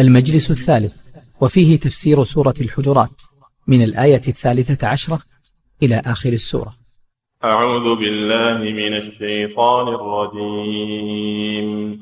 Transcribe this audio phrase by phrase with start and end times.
[0.00, 0.96] المجلس الثالث
[1.40, 3.22] وفيه تفسير سورة الحجرات
[3.66, 5.20] من الآية الثالثة عشرة
[5.82, 6.74] إلى آخر السورة.
[7.44, 12.00] أعوذ بالله من الشيطان الرجيم.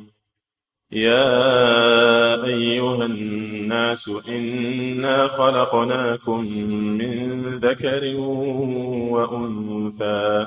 [0.93, 6.45] يا أيها الناس إنا خلقناكم
[6.99, 8.17] من ذكر
[9.11, 10.47] وأنثى.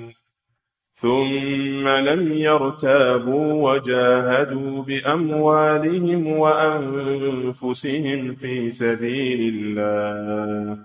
[1.01, 10.77] ثم لم يرتابوا وجاهدوا بأموالهم وأنفسهم في سبيل الله.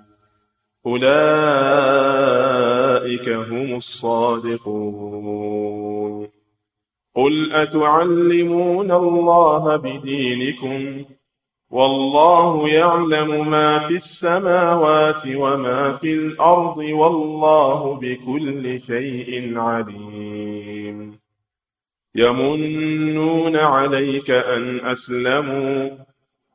[0.87, 1.09] أولئك
[3.29, 4.67] هم الصادقون.
[7.15, 11.05] قل أتعلمون الله بدينكم؟
[11.77, 21.19] والله يعلم ما في السماوات وما في الأرض والله بكل شيء عليم.
[22.15, 25.91] يمنون عليك أن أسلموا.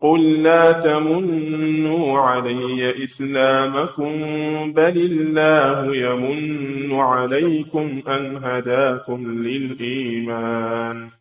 [0.01, 4.13] قل لا تمنوا علي إسلامكم
[4.73, 11.20] بل الله يمن عليكم أن هداكم للإيمان.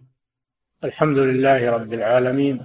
[0.83, 2.59] الحمد لله رب العالمين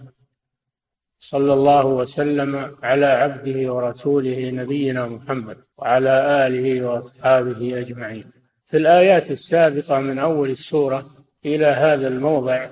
[1.19, 8.25] صلى الله وسلم على عبده ورسوله نبينا محمد وعلى آله وأصحابه أجمعين.
[8.65, 11.07] في الآيات السابقة من أول السورة
[11.47, 12.69] إلى هذا الموضع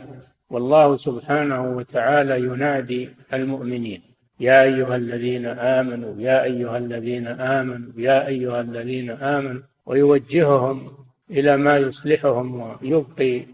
[0.51, 4.03] والله سبحانه وتعالى ينادي المؤمنين
[4.41, 10.91] يا أيها الذين آمنوا يا أيها الذين آمنوا يا أيها الذين آمنوا ويوجههم
[11.31, 13.54] إلى ما يصلحهم ويبقي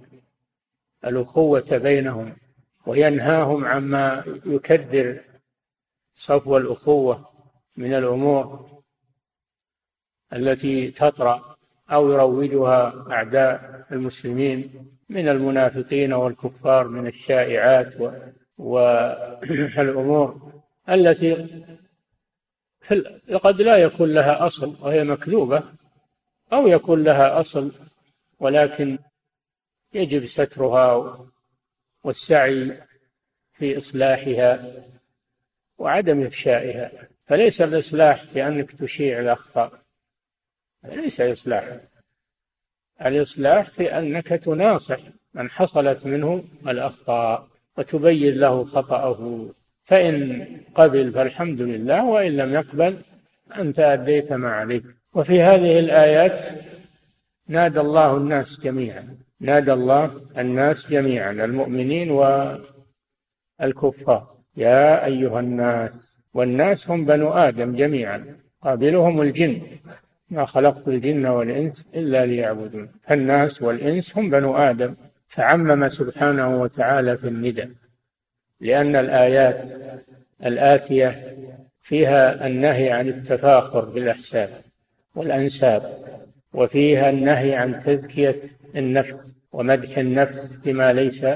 [1.04, 2.36] الأخوة بينهم
[2.86, 5.20] وينهاهم عما يكدر
[6.14, 7.28] صفو الأخوة
[7.76, 8.70] من الأمور
[10.32, 11.56] التي تطرأ
[11.90, 14.70] أو يروجها أعداء المسلمين
[15.08, 17.94] من المنافقين والكفار من الشائعات
[18.58, 20.52] والأمور
[20.88, 21.48] التي
[23.42, 25.62] قد لا يكون لها أصل وهي مكذوبة
[26.52, 27.72] أو يكون لها أصل
[28.40, 28.98] ولكن
[29.94, 31.26] يجب سترها
[32.04, 32.76] والسعي
[33.52, 34.72] في إصلاحها
[35.78, 36.90] وعدم إفشائها.
[37.26, 39.72] فليس الإصلاح في أنك تشيع الأخطاء
[40.84, 41.76] ليس إصلاح.
[43.06, 44.98] الإصلاح في أنك تناصح
[45.34, 47.48] من حصلت منه الأخطاء
[47.78, 49.48] وتبين له خطأه.
[49.82, 52.98] فإن قبل فالحمد لله وإن لم يقبل
[53.56, 54.84] أنت أديت ما عليك.
[55.14, 56.42] وفي هذه الآيات
[57.48, 59.18] نادى الله الناس جميعا.
[59.40, 62.10] نادى الله الناس جميعا المؤمنين
[63.60, 64.36] والكفار.
[64.56, 69.62] يا أيها الناس والناس هم بنو آدم جميعا قابلهم الجن.
[70.30, 72.88] ما خلقت الجن والإنس إلا ليعبدون.
[73.02, 74.94] فالناس والإنس هم بنو آدم.
[75.30, 77.68] فعمم سبحانه وتعالى في الندى
[78.60, 79.68] لأن الآيات
[80.44, 81.36] الآتية
[81.80, 84.50] فيها النهي عن التفاخر بالأحساب
[85.14, 85.82] والأنساب
[86.54, 88.40] وفيها النهي عن تزكية
[88.76, 89.14] النفس
[89.52, 91.26] ومدح النفس بما ليس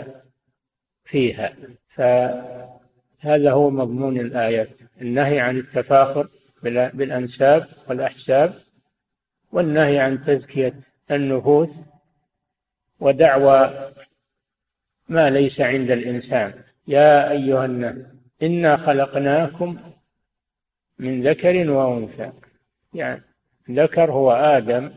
[1.04, 1.56] فيها.
[1.88, 4.80] فهذا هو مضمون الآيات.
[5.00, 6.28] النهي عن التفاخر
[6.62, 8.54] بالأنساب والأحساب
[9.52, 10.78] والنهي عن تزكية
[11.10, 11.80] النفوس
[13.00, 13.90] ودعوى
[15.08, 16.54] ما ليس عند الإنسان.
[16.88, 18.06] يا أيها الناس
[18.42, 19.78] إنا خلقناكم
[20.98, 22.32] من ذكر وأنثى.
[22.94, 23.22] يعني
[23.70, 24.90] ذكر هو آدم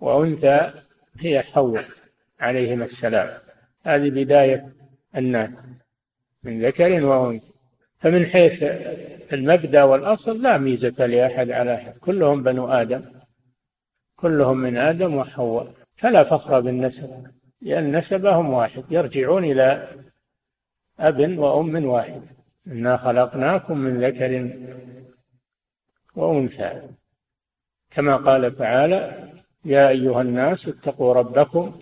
[0.00, 0.83] وأنثى
[1.18, 1.84] هي حواء
[2.40, 3.38] عليهما السلام.
[3.82, 4.66] هذه بداية
[5.16, 5.50] الناس
[6.42, 7.46] من ذكر وأنثى.
[7.98, 8.62] فمن حيث
[9.32, 11.96] المبدأ والأصل لا ميزة لأحد على أحد.
[11.98, 13.02] كلهم بنو آدم.
[14.16, 15.72] كلهم من آدم وحواء.
[15.96, 17.26] فلا فخر بالنسب
[17.60, 18.84] لأن نسبهم واحد.
[18.90, 19.88] يرجعون إلى
[20.98, 22.22] أب وأم واحد.
[22.66, 24.50] إنا خلقناكم من ذكر
[26.16, 26.82] وأنثى.
[27.90, 29.23] كما قال تعالى
[29.64, 31.80] يا أيها الناس اتقوا ربكم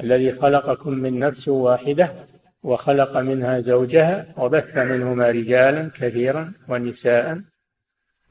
[0.00, 2.14] الذي خلقكم من نفس واحدة
[2.62, 7.40] وخلق منها زوجها وبث منهما رجالا كثيرا ونساء.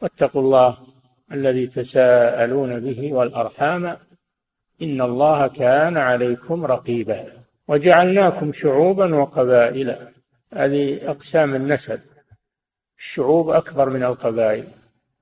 [0.01, 0.77] واتقوا الله
[1.31, 3.86] الذي تساءلون به والأرحام.
[4.81, 7.25] إن الله كان عليكم رقيبا.
[7.68, 10.07] وجعلناكم شعوبا وقبائل.
[10.53, 12.00] هذه أقسام النسب.
[13.00, 14.68] الشعوب أكبر من القبائل.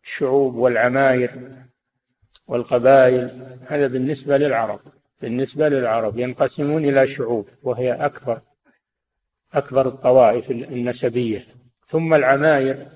[0.03, 1.31] الشعوب والعماير.
[2.47, 4.79] والقبائل هذا بالنسبة للعرب.
[5.21, 8.41] بالنسبة للعرب ينقسمون إلى شعوب وهي أكبر
[9.53, 11.43] أكبر الطوائف النسبية.
[11.85, 12.87] ثم العماير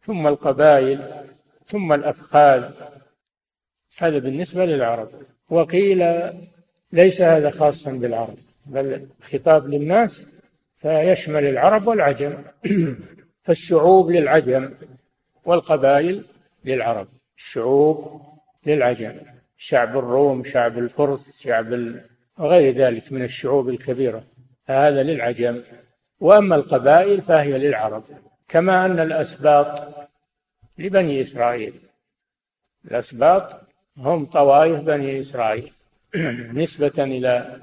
[0.00, 1.24] ثم القبائل
[1.64, 2.70] ثم الأفخاذ
[3.98, 5.08] هذا بالنسبة للعرب.
[5.50, 6.04] وقيل
[6.92, 8.36] ليس هذا خاصا بالعرب
[8.66, 10.26] بل خطاب للناس
[10.76, 12.44] فيشمل العرب والعجم.
[13.44, 14.74] فالشعوب للعجم
[15.44, 16.24] والقبائل
[16.64, 17.08] للعرب.
[17.38, 18.22] الشعوب
[18.66, 19.20] للعجم
[19.58, 21.94] شعب الروم شعب الفرس شعب.
[22.38, 24.24] وغير ذلك من الشعوب الكبيرة.
[24.66, 25.62] فهذا للعجم.
[26.20, 28.04] وأما القبائل فهي للعرب.
[28.48, 29.94] كما أن الأسباط
[30.78, 31.74] لبني إسرائيل.
[32.84, 33.60] الأسباط
[33.96, 35.72] هم طوائف بني إسرائيل.
[36.62, 37.60] نسبة إلى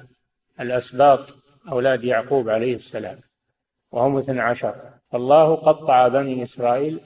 [0.59, 1.35] الأسباط
[1.71, 3.19] أولاد يعقوب عليه السلام.
[3.91, 4.75] وهم اثنى عشر.
[5.11, 6.99] فالله قطع بني إسرائيل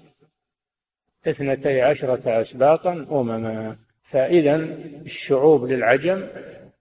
[1.28, 4.56] اثنتي عشرة أسباطا أمما فإذا
[5.06, 6.28] الشعوب للعجم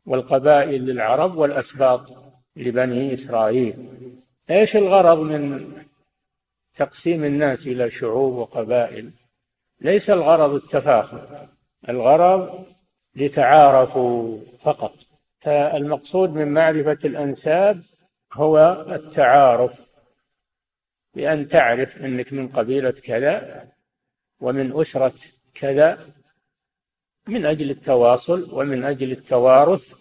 [0.07, 2.13] والقبائل للعرب والأسباط
[2.57, 3.89] لبني إسرائيل.
[4.51, 5.73] إيش الغرض من
[6.77, 9.11] تقسيم الناس إلى شعوب وقبائل؟
[9.81, 11.49] ليس الغرض التفاخر
[11.89, 12.65] الغرض
[13.17, 14.95] لتعارفوا فقط.
[15.41, 17.81] فالمقصود من معرفة الأنساب
[18.33, 19.87] هو التعارف
[21.15, 23.69] بأن تعرف أنك من قبيلة كذا
[24.41, 25.15] ومن أسرة
[25.55, 25.99] كذا
[27.29, 29.95] من أجل التواصل ومن أجل التوارث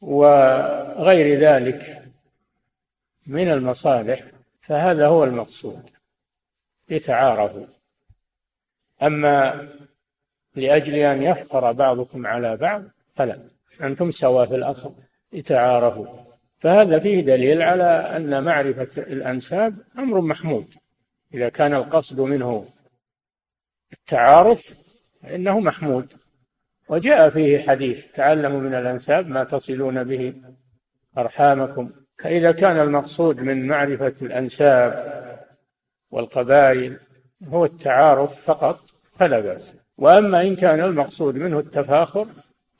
[0.00, 2.02] وغير ذلك
[3.26, 4.24] من المصالح
[4.60, 5.90] فهذا هو المقصود.
[6.88, 7.66] لتعارفوا.
[9.02, 9.68] أما
[10.56, 12.82] لأجل أن يفخر بعضكم على بعض
[13.14, 13.48] فلا.
[13.82, 14.94] أنتم سواء في الأصل.
[15.32, 16.06] لتعارفوا.
[16.58, 17.84] فهذا فيه دليل على
[18.16, 20.74] أن معرفة الأنساب أمر محمود.
[21.34, 22.66] إذا كان القصد منه
[23.92, 24.74] التعارف
[25.22, 26.12] فإنه محمود.
[26.88, 30.34] وجاء فيه حديث تعلموا من الأنساب ما تصلون به
[31.18, 31.90] أرحامكم.
[32.18, 35.20] فإذا كان المقصود من معرفة الأنساب
[36.10, 36.98] والقبائل
[37.48, 38.80] هو التعارف فقط
[39.18, 39.74] فلا بأس.
[39.98, 42.26] وأما إن كان المقصود منه التفاخر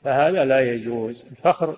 [0.01, 1.25] فهذا لا يجوز.
[1.31, 1.77] الفخر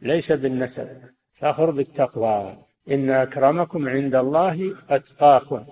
[0.00, 0.88] ليس بالنسب
[1.32, 2.56] فخر بالتقوى.
[2.90, 5.66] إن أكرمكم عند الله أتقاكم.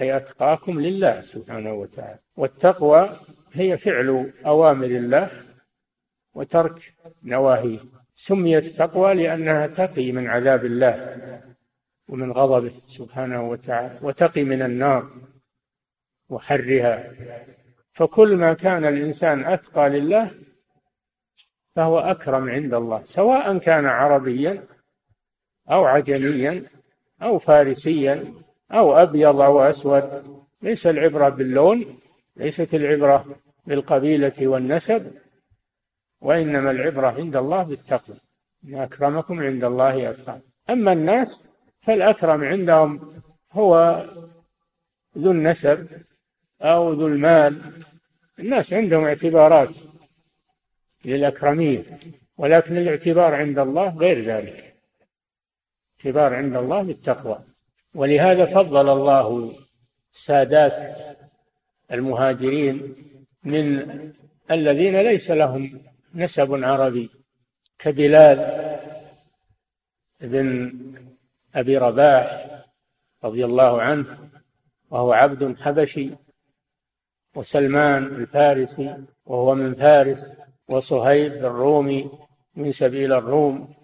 [0.00, 2.18] أي أتقاكم لله سبحانه وتعالى.
[2.36, 3.16] والتقوى
[3.52, 5.30] هي فعل أوامر الله
[6.34, 7.78] وترك نواهيه.
[8.14, 11.16] سميت تقوى لأنها تقي من عذاب الله
[12.08, 15.10] ومن غضبه سبحانه وتعالى وتقي من النار
[16.28, 17.10] وحرها.
[17.92, 20.30] فكل ما كان الإنسان أتقى لله
[21.76, 24.64] فهو أكرم عند الله سواء كان عربيا
[25.70, 26.64] أو عجميا
[27.22, 28.34] أو فارسيا
[28.72, 30.24] أو أبيض أو أسود.
[30.62, 31.98] ليس العبرة باللون
[32.36, 33.26] ليست العبرة
[33.66, 35.12] بالقبيلة والنسب
[36.20, 38.16] وإنما العبرة عند الله بالتقوى.
[38.64, 40.40] إن أكرمكم عند الله أتقاكم.
[40.70, 41.44] أما الناس
[41.80, 43.22] فالأكرم عندهم
[43.52, 44.04] هو
[45.18, 45.88] ذو النسب
[46.62, 47.62] أو ذو المال.
[48.38, 49.76] الناس عندهم اعتبارات
[51.04, 51.82] للأكرمية
[52.38, 54.74] ولكن الاعتبار عند الله غير ذلك.
[55.98, 57.38] اعتبار عند الله بالتقوى.
[57.94, 59.52] ولهذا فضل الله
[60.10, 60.96] سادات
[61.92, 62.94] المهاجرين
[63.44, 63.86] من
[64.50, 65.80] الذين ليس لهم
[66.14, 67.10] نسب عربي
[67.78, 68.38] كبلال
[70.20, 70.72] بن
[71.54, 72.46] أبي رباح
[73.24, 74.30] رضي الله عنه
[74.90, 76.10] وهو عبد حبشي
[77.36, 80.36] وسلمان الفارسي وهو من فارس
[80.68, 82.10] وصهيب الرومي
[82.54, 83.74] من سبيل الروم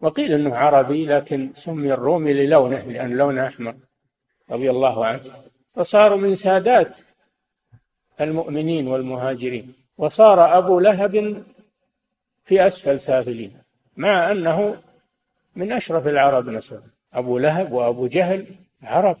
[0.00, 3.74] وقيل أنه عربي لكن سمي الرومي للونه لأن لونه أحمر
[4.50, 5.20] رضي الله عنه.
[5.74, 6.98] فصاروا من سادات
[8.20, 9.74] المؤمنين والمهاجرين.
[9.98, 11.44] وصار أبو لهب
[12.44, 13.52] في أسفل سافلين
[13.96, 14.76] مع أنه
[15.56, 18.46] من أشرف العرب نسبا أبو لهب وأبو جهل
[18.82, 19.16] عرب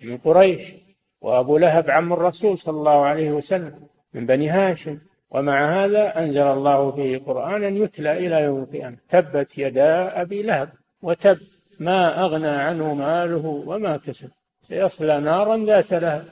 [0.00, 0.72] من قريش
[1.20, 4.98] وأبو لهب عم الرسول صلى الله عليه وسلم من بني هاشم.
[5.36, 8.96] ومع هذا أنزل الله فيه قرآنا يتلى إلى يوم القيامة.
[9.08, 10.68] تبت يدا أبي لهب
[11.02, 11.38] وتب
[11.80, 14.30] ما أغنى عنه ماله وما كسب.
[14.62, 16.24] سيصلى نارا ذات لهب.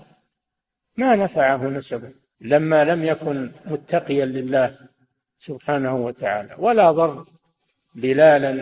[0.96, 2.12] ما نفعه نسبه.
[2.40, 4.76] لما لم يكن متقيا لله
[5.38, 6.54] سبحانه وتعالى.
[6.58, 7.24] ولا ضر
[7.94, 8.52] بلالا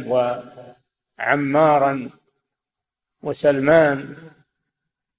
[1.18, 2.10] وعمارا
[3.22, 4.16] وسلمان.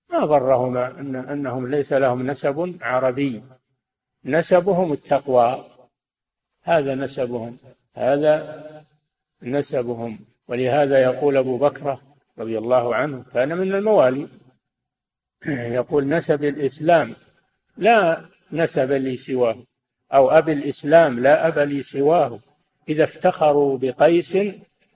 [0.09, 0.87] ما ضرهما.
[0.87, 3.43] أن أنهم ليس لهم نسب عربي.
[4.25, 5.65] نسبهم التقوى.
[6.63, 7.57] هذا نسبهم
[7.93, 8.63] هذا
[9.41, 10.19] نسبهم.
[10.47, 11.99] ولهذا يقول أبو بكر
[12.39, 14.27] رضي الله عنه كان من الموالي
[15.47, 17.15] يقول نسب الإسلام.
[17.77, 19.57] لا نسب لي سواه
[20.13, 22.39] أو أبي الإسلام لا أب لي سواه.
[22.89, 24.37] إذا افتخروا بقيس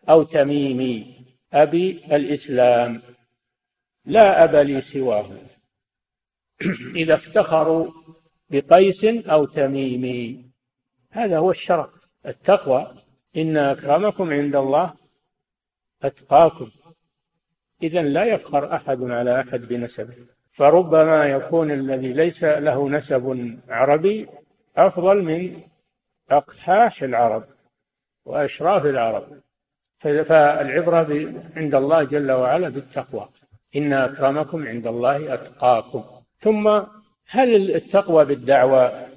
[0.10, 3.02] أو تميمي أبي الإسلام
[4.06, 5.30] لا أب لي سواه.
[7.02, 7.92] إذا افتخروا
[8.50, 10.46] بقيس أو تميمي
[11.12, 11.90] هذا هو الشرف
[12.26, 12.92] التقوى.
[13.38, 14.94] إن أكرمكم عند الله
[16.04, 16.70] أتقاكم.
[17.84, 20.16] إذا لا يفخر أحد على أحد بنسبه
[20.52, 24.28] فربما يكون الذي ليس له نسب عربي
[24.78, 25.62] أفضل من
[26.32, 27.44] أقحاح العرب
[28.26, 29.42] وأشراف العرب.
[30.00, 33.30] فالعبرة عند الله جل وعلا بالتقوى.
[33.76, 36.04] إن أكرمكم عند الله أتقاكم.
[36.38, 36.82] ثم
[37.30, 39.08] هل التقوى بالدعوة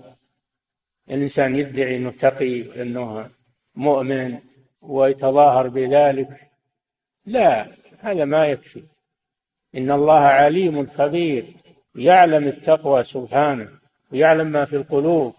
[1.11, 3.31] الإنسان يدعي أنه تقي وأنه
[3.75, 4.39] مؤمن
[4.83, 6.29] ويتظاهر بذلك؟
[7.27, 7.67] لا
[7.99, 8.83] هذا ما يكفي.
[9.75, 11.45] إن الله عليم خبير
[11.95, 13.69] يعلم التقوى سبحانه
[14.13, 15.35] ويعلم ما في القلوب.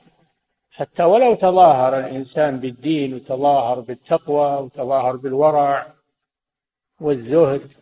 [0.72, 5.94] حتى ولو تظاهر الإنسان بالدين وتظاهر بالتقوى وتظاهر بالورع
[7.01, 7.74] والزهد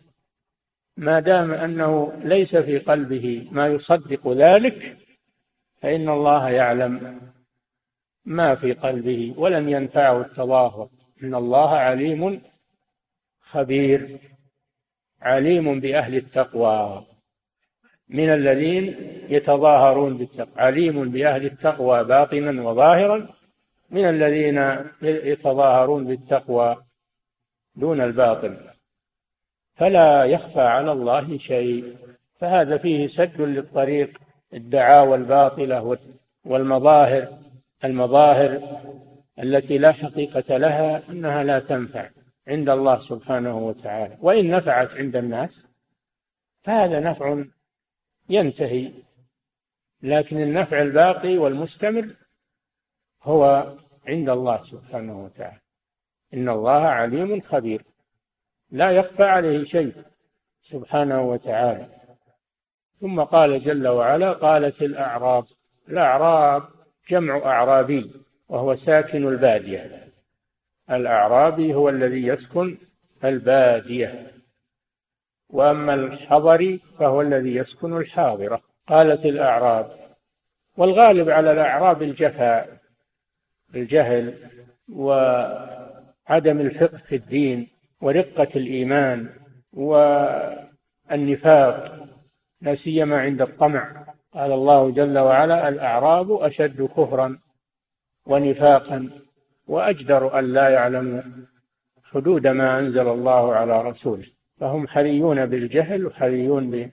[1.00, 4.96] ما دام أنه ليس في قلبه ما يصدق ذلك
[5.82, 7.20] فإن الله يعلم
[8.24, 10.88] ما في قلبه ولن ينفعه التظاهر.
[11.22, 12.42] إن الله عليم
[13.40, 14.18] خبير
[15.22, 17.06] عليم بأهل التقوى
[18.08, 18.84] من الذين
[19.28, 23.28] يتظاهرون بالتقوى عليم بأهل التقوى باطنا وظاهرا
[23.90, 26.76] من الذين يتظاهرون بالتقوى
[27.74, 28.69] دون الباطن.
[29.80, 31.96] فلا يخفى على الله شيء.
[32.34, 34.18] فهذا فيه سد للطريق
[34.54, 35.98] الدعاوى الباطلة
[36.44, 37.38] والمظاهر
[37.84, 38.80] المظاهر
[39.38, 42.10] التي لا حقيقة لها أنها لا تنفع
[42.48, 44.16] عند الله سبحانه وتعالى.
[44.20, 45.66] وإن نفعت عند الناس
[46.62, 47.44] فهذا نفع
[48.28, 48.92] ينتهي.
[50.02, 52.06] لكن النفع الباقي والمستمر
[53.22, 53.72] هو
[54.08, 55.60] عند الله سبحانه وتعالى.
[56.34, 57.89] إن الله عليم خبير.
[58.70, 59.92] لا يخفى عليه شيء
[60.62, 61.86] سبحانه وتعالى.
[63.00, 65.44] ثم قال جل وعلا قالت الأعراب
[65.88, 66.62] الأعراب
[67.08, 68.10] جمع أعرابي
[68.48, 70.08] وهو ساكن البادية.
[70.90, 72.76] الأعرابي هو الذي يسكن
[73.24, 74.32] البادية.
[75.48, 78.62] وأما الحضري فهو الذي يسكن الحاضرة.
[78.86, 79.90] قالت الأعراب
[80.76, 82.78] والغالب على الأعراب الجفاء
[83.74, 84.34] الجهل
[84.88, 87.68] وعدم الفقه في الدين.
[88.00, 89.28] ورقة الإيمان
[91.12, 92.08] والنفاق
[92.60, 94.06] لا سيما عند الطمع.
[94.34, 97.38] قال الله جل وعلا الأعراب أشد كفرا
[98.26, 99.10] ونفاقا
[99.66, 101.22] وأجدر أن لا يعلموا
[102.04, 104.26] حدود ما أنزل الله على رسوله.
[104.60, 106.90] فهم حريون بالجهل وحريون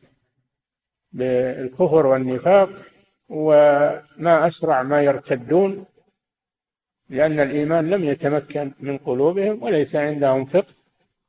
[1.11, 2.69] بالكفر والنفاق
[3.29, 5.85] وما أسرع ما يرتدون
[7.09, 10.76] لأن الإيمان لم يتمكن من قلوبهم وليس عندهم فقه.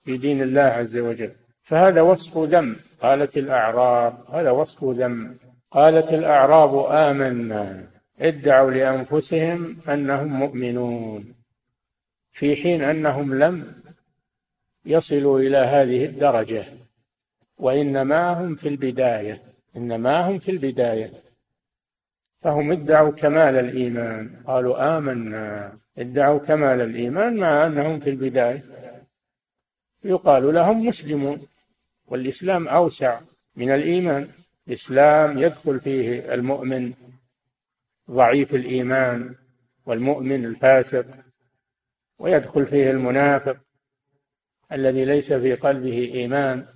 [0.09, 1.31] في دين الله عز وجل.
[1.63, 2.77] فهذا وصف ذم.
[3.01, 5.35] قالت الأعراب هذا وصف ذم.
[5.71, 7.85] قالت الأعراب آمنا.
[8.21, 11.35] ادعوا لأنفسهم أنهم مؤمنون.
[12.31, 13.73] في حين أنهم لم
[14.87, 16.65] يصلوا إلى هذه الدرجة.
[17.59, 19.43] وإنما هم في البداية.
[19.77, 21.11] إنما هم في البداية.
[22.41, 24.31] فهم ادعوا كمال الإيمان.
[24.47, 25.73] قالوا آمنا.
[25.99, 28.63] ادعوا كمال الإيمان مع أنهم في البداية.
[30.05, 31.39] يقال لهم مسلمون.
[32.07, 33.21] والإسلام أوسع
[33.57, 34.29] من الإيمان.
[34.69, 36.93] الإسلام يدخل فيه المؤمن
[38.11, 39.35] ضعيف الإيمان
[39.87, 41.07] والمؤمن الفاسق
[42.19, 43.57] ويدخل فيه المنافق
[44.73, 46.67] الذي ليس في قلبه إيمان.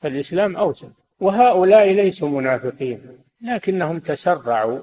[0.00, 0.88] فالإسلام أوسع.
[1.20, 4.82] وهؤلاء ليسوا منافقين لكنهم تسرعوا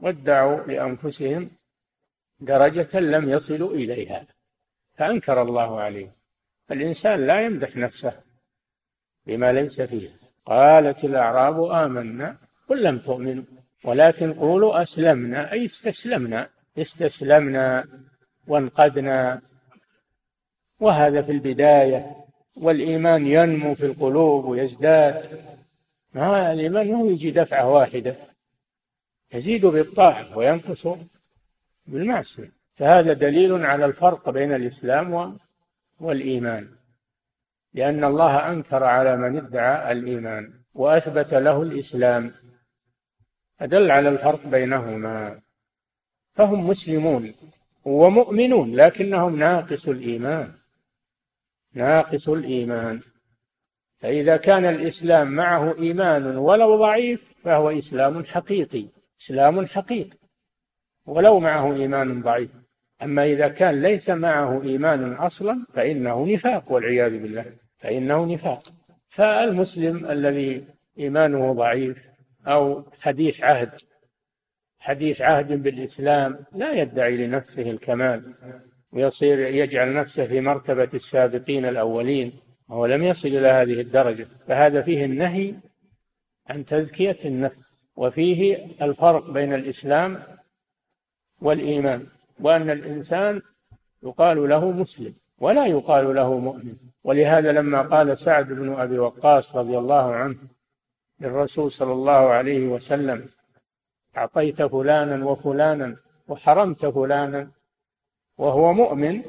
[0.00, 1.50] وادعوا لأنفسهم
[2.40, 4.26] درجة لم يصلوا إليها
[4.94, 6.12] فأنكر الله عليه
[6.72, 8.12] الإنسان لا يمدح نفسه
[9.26, 10.08] بما ليس فيه.
[10.46, 12.36] قالت الأعراب آمنا
[12.68, 13.44] قل لم تؤمنوا
[13.84, 16.48] ولكن قولوا أسلمنا أي استسلمنا
[16.78, 17.84] استسلمنا
[18.46, 19.40] وانقدنا
[20.80, 22.16] وهذا في البداية
[22.56, 25.40] والإيمان ينمو في القلوب ويزداد.
[26.14, 28.16] ما الإيمان؟ ما يجي دفعة واحدة
[29.34, 30.88] يزيد بالطاعة وينقص
[31.86, 32.52] بالمعصية.
[32.74, 35.38] فهذا دليل على الفرق بين الإسلام
[36.02, 36.68] والإيمان
[37.74, 42.32] لأن الله أنكر على من ادعى الإيمان وأثبت له الإسلام.
[43.60, 45.40] أدل على الفرق بينهما.
[46.34, 47.34] فهم مسلمون
[47.84, 50.52] ومؤمنون لكنهم ناقص الإيمان
[51.74, 53.00] ناقص الإيمان.
[53.98, 58.86] فإذا كان الإسلام معه إيمان ولو ضعيف فهو إسلام حقيقي
[59.20, 60.18] إسلام حقيقي
[61.06, 62.61] ولو معه إيمان ضعيف.
[63.02, 67.44] أما إذا كان ليس معه إيمان أصلا فإنه نفاق والعياذ بالله
[67.78, 68.62] فإنه نفاق.
[69.08, 70.64] فالمسلم الذي
[70.98, 72.08] إيمانه ضعيف
[72.46, 73.70] أو حديث عهد
[74.78, 78.34] حديث عهد بالإسلام لا يدعي لنفسه الكمال
[78.92, 82.32] ويصير يجعل نفسه في مرتبة السابقين الأولين
[82.68, 84.26] وهو لم يصل إلى هذه الدرجة.
[84.48, 85.54] فهذا فيه النهي
[86.46, 90.22] عن تزكية النفس وفيه الفرق بين الإسلام
[91.40, 92.06] والإيمان.
[92.42, 93.42] وأن الإنسان
[94.02, 96.76] يقال له مسلم ولا يقال له مؤمن.
[97.04, 100.36] ولهذا لما قال سعد بن أبي وقاص رضي الله عنه
[101.20, 103.26] للرسول صلى الله عليه وسلم
[104.16, 105.96] أعطيت فلانا وفلانا
[106.28, 107.50] وحرمت فلانا
[108.38, 109.22] وهو مؤمن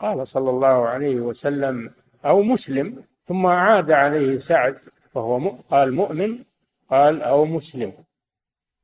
[0.00, 1.90] قال صلى الله عليه وسلم
[2.24, 4.78] أو مسلم ثم عاد عليه سعد
[5.14, 6.44] فهو قال مؤمن
[6.90, 7.92] قال أو مسلم.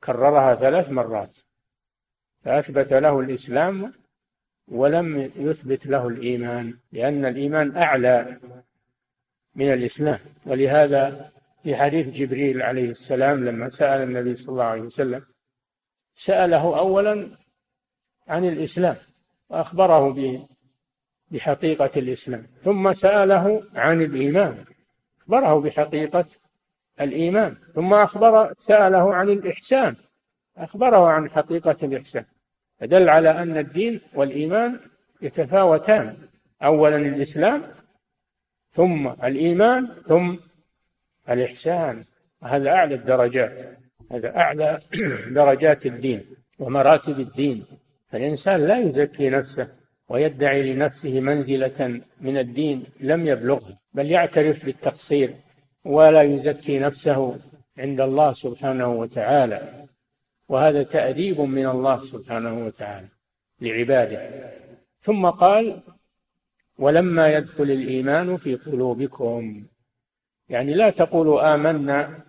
[0.04, 1.38] كررها ثلاث مرات.
[2.44, 3.92] فأثبت له الإسلام
[4.68, 8.40] ولم يثبت له الإيمان لأن الإيمان أعلى
[9.54, 10.18] من الإسلام.
[10.46, 15.22] ولهذا في حديث جبريل عليه السلام لما سأل النبي صلى الله عليه وسلم
[16.14, 17.28] سأله أولا
[18.28, 18.96] عن الإسلام
[19.48, 20.46] وأخبره
[21.30, 24.64] بحقيقة الإسلام ثم سأله عن الإيمان
[25.20, 26.26] أخبره بحقيقة
[27.00, 29.96] الإيمان ثم أخبر سأله عن الإحسان
[30.56, 32.24] أخبره عن حقيقة الإحسان.
[32.84, 34.80] فدل على أن الدين والإيمان
[35.22, 36.16] يتفاوتان.
[36.62, 37.62] أولا الإسلام
[38.70, 40.36] ثم الإيمان ثم
[41.30, 42.02] الإحسان.
[42.42, 43.78] هذا أعلى الدرجات.
[44.12, 44.78] هذا أعلى
[45.40, 46.24] درجات الدين
[46.58, 47.64] ومراتب الدين.
[48.08, 49.68] فالإنسان لا يزكي نفسه
[50.08, 55.30] ويدعي لنفسه منزلة من الدين لم يبلغها بل يعترف بالتقصير
[55.84, 57.38] ولا يزكي نفسه
[57.78, 59.84] عند الله سبحانه وتعالى.
[60.48, 63.08] وهذا تأديب من الله سبحانه وتعالى
[63.60, 64.50] لعباده.
[65.00, 65.82] ثم قال
[66.78, 69.66] ولما يدخل الإيمان في قلوبكم.
[70.48, 72.24] يعني لا تقولوا آمنا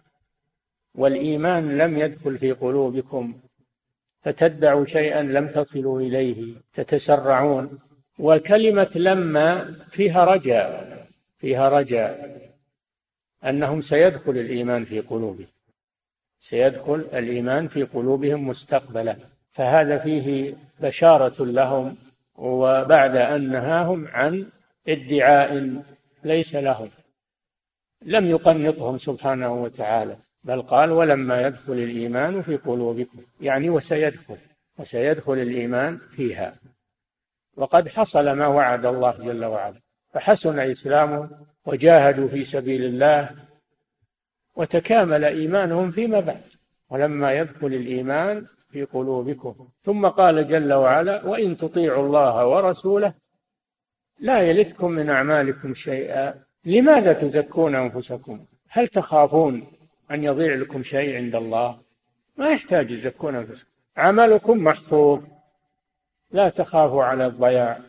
[0.96, 3.40] والإيمان لم يدخل في قلوبكم
[4.22, 7.80] فتدعوا شيئا لم تصلوا إليه تتسرعون.
[8.20, 12.42] وكلمة لما فيها رجاء فيها رجاء
[13.44, 15.55] أنهم سيدخل الإيمان في قلوبهم.
[16.50, 19.16] سيدخل الإيمان في قلوبهم مستقبلا.
[19.52, 21.96] فهذا فيه بشارة لهم
[22.36, 24.46] وبعد أن نهاهم عن
[24.88, 25.82] ادعاء
[26.24, 26.90] ليس لهم.
[28.02, 33.20] لم يقنطهم سبحانه وتعالى بل قال ولما يدخل الإيمان في قلوبكم.
[33.42, 34.38] يعني وسيدخل
[34.80, 36.56] وسيدخل الإيمان فيها.
[37.58, 39.82] وقد حصل ما وعد الله جل وعلا.
[40.14, 41.30] فحسن إسلامهم
[41.66, 43.30] وجاهدوا في سبيل الله
[44.56, 46.42] وتكامل إيمانهم فيما بعد.
[46.90, 49.68] ولما يدخل الإيمان في قلوبكم.
[49.82, 53.14] ثم قال جل وعلا وإن تطيعوا الله ورسوله
[54.20, 56.34] لا يلتكم من أعمالكم شيئا.
[56.66, 59.68] لماذا تزكون أنفسكم؟ هل تخافون
[60.12, 61.80] أن يضيع لكم شيء عند الله؟
[62.38, 63.70] ما يحتاج يزكون أنفسكم.
[63.98, 65.24] عملكم محفوظ.
[66.32, 67.80] لا تخافوا على الضياع.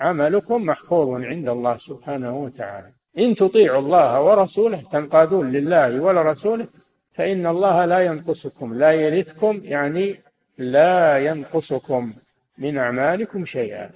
[0.00, 2.92] عملكم محفوظ عند الله سبحانه وتعالى.
[3.18, 6.66] إن تطيعوا الله ورسوله تنقادون لله ولرسوله
[7.12, 10.20] فإن الله لا ينقصكم لا يلثكم يعني
[10.58, 12.12] لا ينقصكم
[12.58, 13.90] من أعمالكم شيئا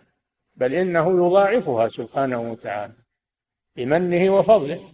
[0.56, 2.92] بل إنه يضاعفها سبحانه وتعالى
[3.76, 4.90] بمنه وفضله.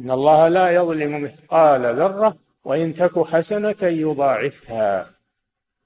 [0.00, 5.10] إن الله لا يظلم مثقال ذرة وإن تك حسنة يضاعفها.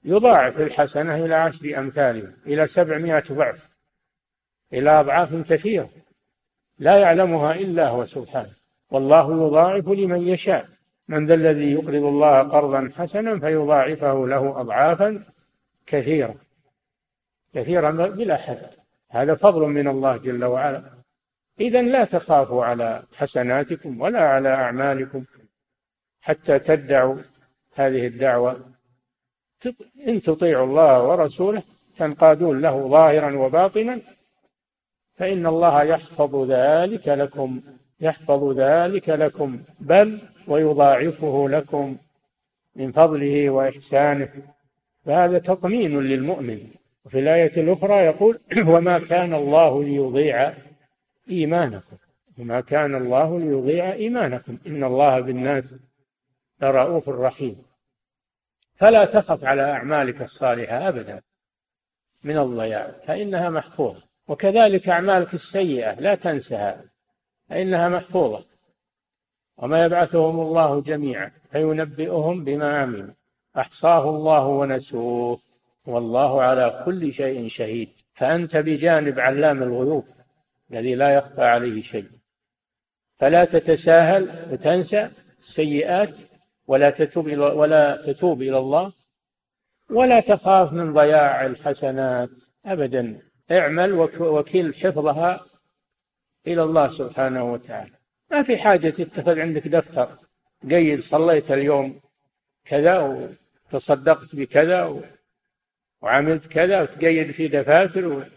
[0.03, 3.69] يضاعف الحسنة إلى عشر أمثالها إلى سبعمائة ضعف
[4.73, 5.89] إلى أضعاف كثيرة.
[6.79, 8.49] لا يعلمها إلا هو سبحانه.
[8.91, 10.65] والله يضاعف لمن يشاء.
[11.07, 15.23] من ذا الذي يقرض الله قرضا حسنا فيضاعفه له أضعافا
[15.85, 16.35] كثيرة.
[17.53, 18.59] كثيرا بلا حد
[19.09, 20.83] هذا فضل من الله جل وعلا.
[21.59, 25.25] إذا لا تخافوا على حسناتكم ولا على أعمالكم
[26.21, 27.17] حتى تدعوا
[27.75, 28.59] هذه الدعوة.
[30.07, 31.63] إن تطيعوا الله ورسوله
[31.97, 34.01] تنقادون له ظاهرا وباطنا
[35.19, 37.61] فإن الله يحفظ ذلك لكم
[38.01, 41.97] يحفظ ذلك لكم بل ويضاعفه لكم
[42.75, 44.29] من فضله وإحسانه.
[45.05, 46.71] فهذا تطمين للمؤمن.
[47.05, 48.39] وفي الآية الأخرى يقول
[48.73, 50.53] وما كان الله ليضيع
[51.29, 51.97] إيمانكم.
[52.37, 54.57] وما كان الله ليضيع إيمانكم.
[54.67, 55.75] إن الله بالناس
[56.61, 57.63] لرؤوف رحيم.
[58.75, 61.21] فلا تخف على أعمالك الصالحة أبدا.
[62.23, 62.91] من الضياع.
[63.05, 64.08] فإنها محفوظة.
[64.29, 66.83] وكذلك أعمالك السيئة لا تنسها
[67.49, 68.45] فإنها محفوظة.
[69.57, 73.13] وما يبعثهم الله جميعا فينبئهم بما عملوا.
[73.57, 75.39] أحصاه الله ونسوه
[75.85, 77.89] والله على كل شيء شهيد.
[78.13, 80.05] فأنت بجانب علام الغيوب
[80.71, 82.09] الذي لا يخفى عليه شيء.
[83.19, 86.17] فلا تتساهل وتنسى السيئات
[86.67, 88.93] ولا تتوب إلى ولا تتوب إلى الله
[89.89, 92.29] ولا تخاف من ضياع الحسنات
[92.65, 93.28] أبدا.
[93.51, 95.45] اعمل وكل حفظها
[96.47, 97.91] إلى الله سبحانه وتعالى.
[98.31, 100.09] ما في حاجة تتخذ عندك دفتر.
[100.69, 101.99] قيد صليت اليوم
[102.65, 103.27] كذا
[103.71, 105.01] وتصدقت بكذا
[106.01, 108.27] وعملت كذا وتقيد في دفاتر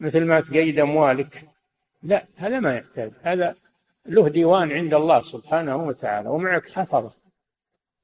[0.00, 1.42] مثل ما تقيد أموالك.
[2.02, 3.10] لا هذا ما يحتاج.
[3.22, 3.54] هذا
[4.06, 7.12] له ديوان عند الله سبحانه وتعالى ومعك حفظة.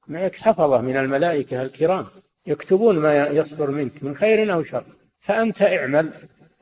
[0.09, 2.07] معك حفظة من الملائكة الكرام
[2.47, 4.85] يكتبون ما يصدر منك من خير أو شر.
[5.21, 6.13] فأنت اعمل.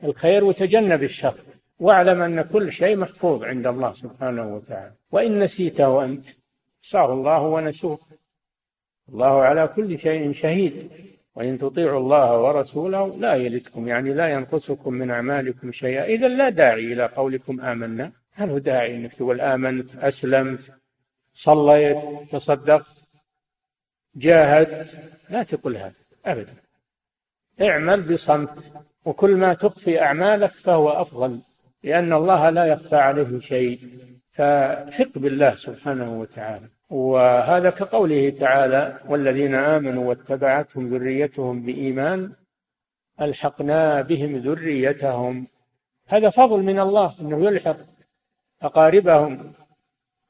[0.03, 1.35] الخير وتجنب الشر.
[1.79, 4.93] واعلم أن كل شيء محفوظ عند الله سبحانه وتعالى.
[5.11, 6.27] وإن نسيته أنت
[6.81, 7.99] صار الله ونسوه.
[9.09, 10.89] الله على كل شيء شهيد.
[11.35, 16.03] وإن تطيعوا الله ورسوله لا يلدكم يعني لا ينقصكم من أعمالكم شيئا.
[16.03, 18.11] إذا لا داعي إلى قولكم آمنا.
[18.31, 20.73] هل هو داعي أنك تقول آمنت أسلمت
[21.33, 21.97] صليت
[22.31, 23.07] تصدقت
[24.15, 24.97] جاهدت؟
[25.29, 25.93] لا تقول هذا
[26.25, 26.53] أبدا.
[27.61, 28.73] اعمل بصمت.
[29.05, 31.39] وكل ما تخفي أعمالك فهو أفضل
[31.83, 33.79] لأن الله لا يخفى عليه شيء.
[34.31, 36.67] فثق بالله سبحانه وتعالى.
[36.89, 42.31] وهذا كقوله تعالى والذين آمنوا واتبعتهم ذريتهم بإيمان
[43.21, 45.47] ألحقنا بهم ذريتهم.
[46.07, 47.77] هذا فضل من الله أنه يلحق
[48.61, 49.53] أقاربهم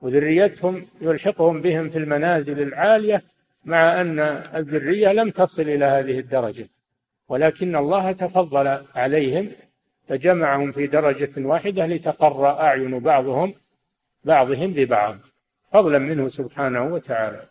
[0.02, 3.22] وذريتهم يلحقهم بهم في المنازل العالية
[3.66, 4.20] مع أن
[4.56, 6.70] الذرية لم تصل إلى هذه الدرجة.
[7.34, 9.52] ولكن الله تفضل عليهم
[10.08, 13.54] فجمعهم في درجة واحدة لتقر أعين بعضهم
[14.24, 15.18] بعضهم ببعض
[15.72, 17.46] فضلا منه سبحانه وتعالى.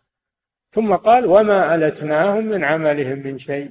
[0.71, 3.71] ثم قال وما ألتناهم من عملهم من شيء.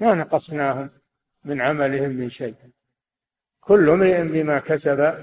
[0.00, 0.90] ما نقصناهم
[1.44, 2.54] من عملهم من شيء.
[3.60, 5.14] كل امرئ بما كسب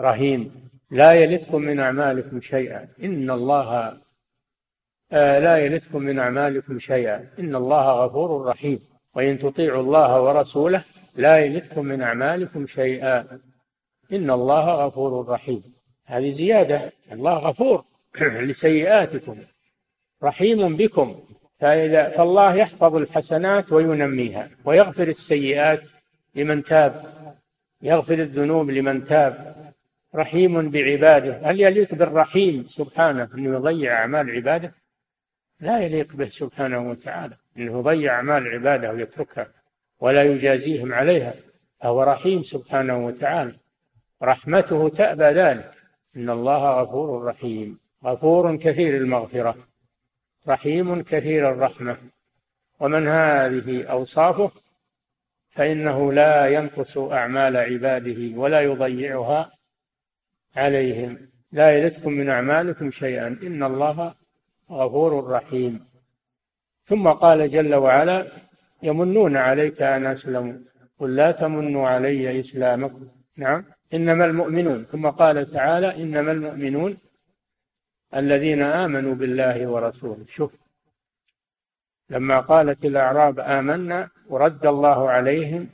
[0.00, 2.88] رهين لا يلتكم من أعمالكم شيئا.
[3.02, 3.98] إن الله
[5.12, 7.28] آه لا يلتكم من أعمالكم شيئا.
[7.38, 8.93] إن الله غفور رحيم.
[9.14, 13.40] وإن تطيعوا الله ورسوله لا يلتكم من أعمالكم شيئا.
[14.12, 15.62] إن الله غفور رحيم.
[16.06, 16.92] هذه زيادة.
[17.12, 17.84] الله غفور
[18.20, 19.38] لسيئاتكم
[20.22, 21.20] رحيم بكم.
[21.60, 25.88] فإذا فالله يحفظ الحسنات وينميها ويغفر السيئات
[26.34, 27.04] لمن تاب
[27.82, 29.54] يغفر الذنوب لمن تاب.
[30.14, 31.40] رحيم بعباده.
[31.50, 34.74] هل يليق بالرحيم سبحانه أنه يضيع أعمال عباده؟
[35.60, 37.36] لا يليق به سبحانه وتعالى.
[37.56, 39.48] أنه يضيع أعمال عباده ويتركها
[40.00, 41.34] ولا يجازيهم عليها
[41.80, 43.54] فهو رحيم سبحانه وتعالى.
[44.22, 45.70] رحمته تأبى ذلك.
[46.16, 47.78] إن الله غفور رحيم.
[48.04, 49.56] غفور كثير المغفرة.
[50.48, 51.96] رحيم كثير الرحمة.
[52.80, 54.50] ومن هذه أوصافه
[55.50, 59.52] فإنه لا ينقص أعمال عباده ولا يضيعها
[60.56, 61.18] عليهم.
[61.52, 63.26] لا يلدكم من أعمالكم شيئا.
[63.26, 64.14] إن الله
[64.70, 65.93] غفور رحيم.
[66.84, 68.26] ثم قال جل وعلا
[68.82, 70.58] يمنون عليك أن أسلموا.
[70.98, 73.08] قل لا تمنوا علي إسلامكم.
[73.36, 73.64] نعم.
[73.94, 74.84] إنما المؤمنون.
[74.84, 76.96] ثم قال تعالى إنما المؤمنون
[78.14, 80.24] الذين آمنوا بالله ورسوله.
[80.28, 80.56] شوف.
[82.10, 85.68] لما قالت الأعراب آمنا ورد الله عليهم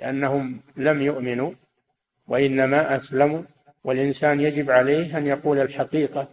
[0.00, 1.52] لأنهم لم يؤمنوا
[2.26, 3.42] وإنما أسلموا.
[3.84, 6.28] والإنسان يجب عليه أن يقول الحقيقة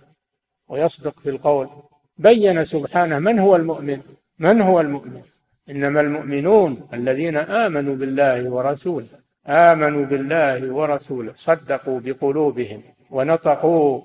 [0.67, 1.69] ويصدق في القول.
[2.17, 4.01] بين سبحانه من هو المؤمن؟
[4.39, 5.21] من هو المؤمن؟
[5.69, 9.07] إنما المؤمنون الذين آمنوا بالله ورسوله
[9.47, 14.01] آمنوا بالله ورسوله صدقوا بقلوبهم ونطقوا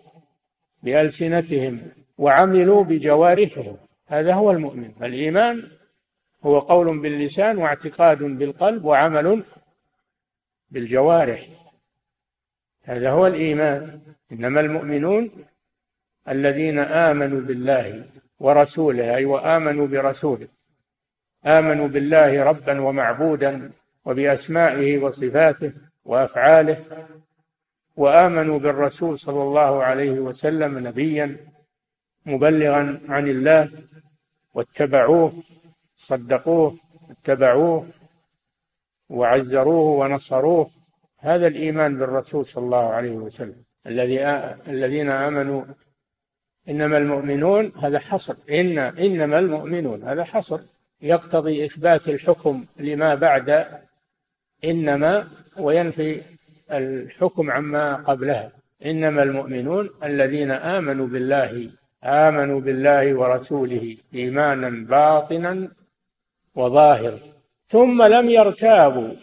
[0.83, 1.81] بألسنتهم
[2.19, 3.77] وعملوا بجوارحهم.
[4.07, 4.92] هذا هو المؤمن.
[5.03, 5.69] الإيمان
[6.45, 9.42] هو قول باللسان واعتقاد بالقلب وعمل
[10.71, 11.47] بالجوارح.
[12.83, 14.01] هذا هو الإيمان.
[14.33, 15.31] إنما المؤمنون
[16.29, 18.05] الذين آمنوا بالله
[18.41, 20.49] ورسوله أي وآمنوا برسوله.
[21.47, 23.71] آمنوا بالله ربا ومعبودا
[24.05, 25.73] وبأسمائه وصفاته
[26.05, 26.85] وأفعاله
[27.97, 31.37] وآمنوا بالرسول صلى الله عليه وسلم نبيا
[32.27, 33.71] مبلغا عن الله
[34.55, 35.33] واتبعوه
[35.97, 36.77] صدقوه
[37.11, 37.87] اتبعوه
[39.09, 40.71] وعزروه ونصروه.
[41.19, 43.62] هذا الإيمان بالرسول صلى الله عليه وسلم.
[43.87, 44.27] الذي
[44.69, 45.65] الذين آمنوا
[46.68, 48.35] إنما المؤمنون هذا حصر.
[48.50, 50.61] إن إنما المؤمنون هذا حصر.
[51.02, 53.66] يقتضي إثبات الحكم لما بعد
[54.64, 56.22] إنما وينفي
[56.70, 58.52] الحكم عما قبلها.
[58.85, 61.70] إنما المؤمنون الذين آمنوا بالله
[62.05, 65.68] آمنوا بالله ورسوله إيمانا باطنا
[66.55, 67.18] وظاهر
[67.66, 69.14] ثم لم يرتابوا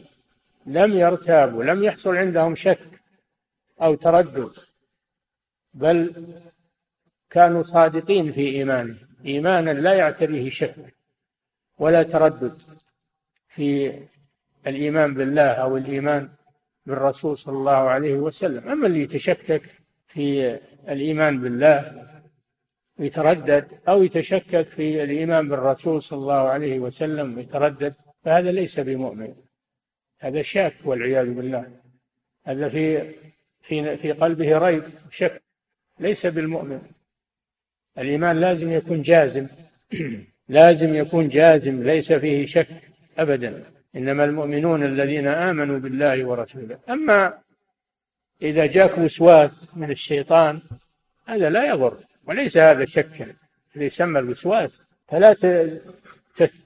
[0.65, 2.79] لم يرتابوا لم يحصل عندهم شك
[3.82, 4.51] أو تردد
[5.73, 6.13] بل
[7.34, 8.98] كانوا صادقين في إيمانهم.
[9.26, 10.76] إيمانا لا يعتريه شك
[11.80, 12.62] ولا تردد
[13.48, 13.93] في
[14.67, 16.30] الإيمان بالله أو الإيمان
[16.86, 18.69] بالرسول صلى الله عليه وسلم.
[18.69, 19.62] أما اللي يتشكك
[20.08, 22.08] في الإيمان بالله
[23.00, 27.93] يتردد أو يتشكك في الإيمان بالرسول صلى الله عليه وسلم يتردد
[28.24, 29.36] فهذا ليس بمؤمن.
[30.19, 31.72] هذا شاك والعياذ بالله.
[32.43, 33.13] هذا في
[33.62, 35.43] في في قلبه ريب شك
[36.00, 36.82] ليس بالمؤمن.
[37.97, 39.47] الإيمان لازم يكون جازم.
[40.49, 42.67] لازم يكون جازم ليس فيه شك
[43.17, 43.63] أبدا.
[43.95, 46.79] إنما المؤمنون الذين آمنوا بالله ورسوله.
[46.89, 47.34] أما
[48.41, 50.62] إذا جاك وسواس من الشيطان
[51.25, 53.27] هذا لا يضر وليس هذا شكا
[53.73, 55.36] اللي يسمى الوسواس فلا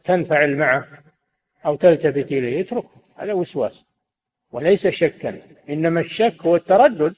[0.04, 0.88] تنفعل معه
[1.66, 2.90] أو تلتفت إليه اتركه.
[3.16, 3.86] هذا وسواس
[4.52, 5.42] وليس شكا.
[5.70, 7.16] إنما الشك هو التردد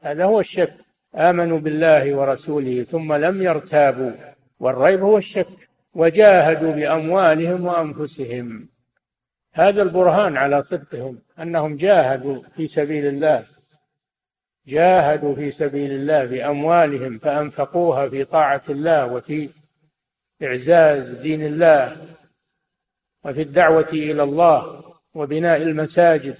[0.00, 0.87] هذا هو الشك.
[1.14, 4.12] آمنوا بالله ورسوله ثم لم يرتابوا
[4.60, 8.68] والريب هو الشك وجاهدوا بأموالهم وأنفسهم.
[9.52, 13.44] هذا البرهان على صدقهم أنهم جاهدوا في سبيل الله
[14.66, 19.50] جاهدوا في سبيل الله بأموالهم فأنفقوها في طاعة الله وفي
[20.42, 21.96] إعزاز دين الله
[23.24, 26.36] وفي الدعوة إلى الله وبناء المساجد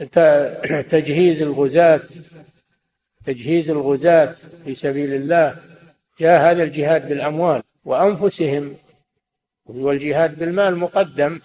[0.00, 2.00] وتجهيز الغزاة
[3.26, 4.32] تجهيز الغزاة
[4.64, 5.56] في سبيل الله
[6.18, 8.74] جاء هذا الجهاد بالأموال وأنفسهم
[9.66, 11.40] والجهاد بالمال مقدم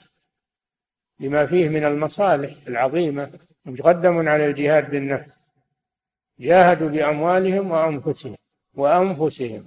[1.19, 3.31] لما فيه من المصالح العظيمة
[3.65, 5.41] مقدم على الجهاد بالنفس.
[6.39, 8.35] جاهدوا بأموالهم وأنفسهم
[8.73, 9.65] وأنفسهم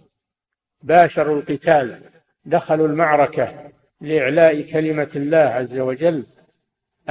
[0.83, 2.01] باشروا القتال
[2.45, 6.27] دخلوا المعركة لإعلاء كلمة الله عز وجل.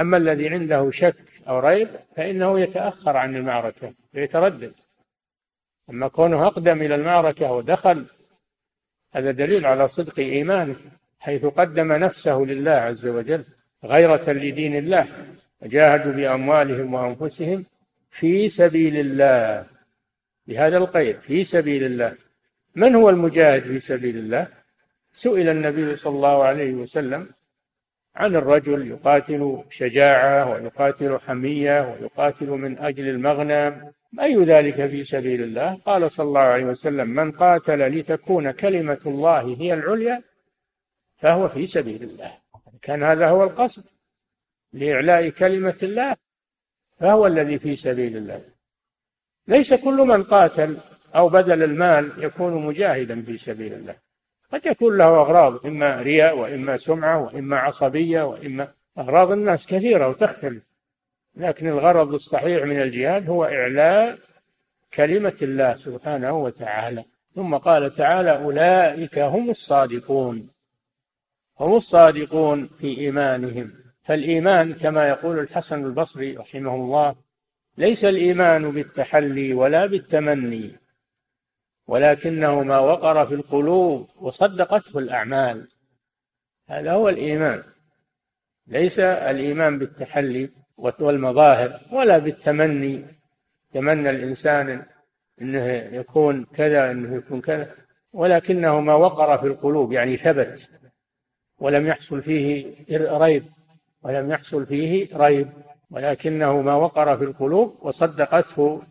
[0.00, 4.83] أما الذي عنده شك أو ريب فإنه يتأخر عن المعركة ويتردد.
[5.90, 8.06] أما كونه أقدم إلى المعركة ودخل
[9.12, 10.76] هذا دليل على صدق إيمانه
[11.20, 13.44] حيث قدم نفسه لله عز وجل
[13.84, 15.08] غيرة لدين الله
[15.62, 17.64] وجاهدوا بأموالهم وأنفسهم
[18.10, 19.66] في سبيل الله.
[20.46, 22.14] بهذا القيد في سبيل الله.
[22.74, 24.48] من هو المجاهد في سبيل الله؟
[25.12, 27.28] سئل النبي صلى الله عليه وسلم
[28.16, 33.92] عن الرجل يقاتل شجاعة ويقاتل حمية ويقاتل من أجل المغنم.
[34.20, 39.40] أي ذلك في سبيل الله؟ قال صلى الله عليه وسلم من قاتل لتكون كلمة الله
[39.40, 40.22] هي العليا
[41.16, 42.32] فهو في سبيل الله.
[42.82, 43.84] كان هذا هو القصد
[44.72, 46.16] لإعلاء كلمة الله
[47.00, 48.40] فهو الذي في سبيل الله.
[49.48, 50.78] ليس كل من قاتل
[51.14, 53.96] أو بذل المال يكون مجاهدا في سبيل الله.
[54.52, 60.62] قد يكون له أغراض إما رياء وإما سمعة وإما عصبية وإما أغراض الناس كثيرة وتختلف.
[61.36, 64.18] لكن الغرض الصحيح من الجهاد هو إعلاء
[64.94, 67.04] كلمة الله سبحانه وتعالى.
[67.34, 70.50] ثم قال تعالى أولئك هم الصادقون.
[71.60, 73.72] هم الصادقون في إيمانهم.
[74.02, 77.16] فالإيمان كما يقول الحسن البصري رحمه الله
[77.78, 80.72] ليس الإيمان بالتحلي ولا بالتمني
[81.86, 85.68] ولكنه ما وقر في القلوب وصدقته الأعمال.
[86.68, 87.62] هذا هو الإيمان.
[88.66, 93.04] ليس الإيمان بالتحلي والمظاهر ولا بالتمني
[93.72, 94.82] تمنى الإنسان
[95.42, 97.70] أنه يكون كذا أنه يكون كذا
[98.12, 100.70] ولكنه ما وقر في القلوب يعني ثبت
[101.58, 103.44] ولم يحصل فيه ريب
[104.02, 105.48] ولم يحصل فيه ريب
[105.90, 108.82] ولكنه ما وقر في القلوب وصدقته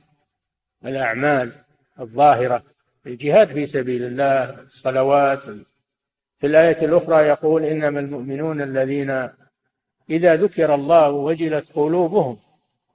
[0.85, 1.51] الأعمال
[1.99, 2.63] الظاهرة.
[3.05, 5.43] الجهاد في سبيل الله الصلوات.
[6.37, 9.29] في الآية الأخرى يقول إنما المؤمنون الذين
[10.09, 12.37] إذا ذكر الله وجلت قلوبهم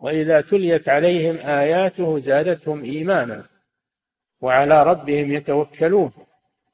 [0.01, 3.45] وإذا تليت عليهم آياته زادتهم إيمانا
[4.41, 6.13] وعلى ربهم يتوكلون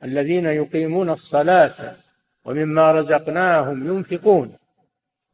[0.05, 1.97] الذين يقيمون الصلاة
[2.45, 4.57] ومما رزقناهم ينفقون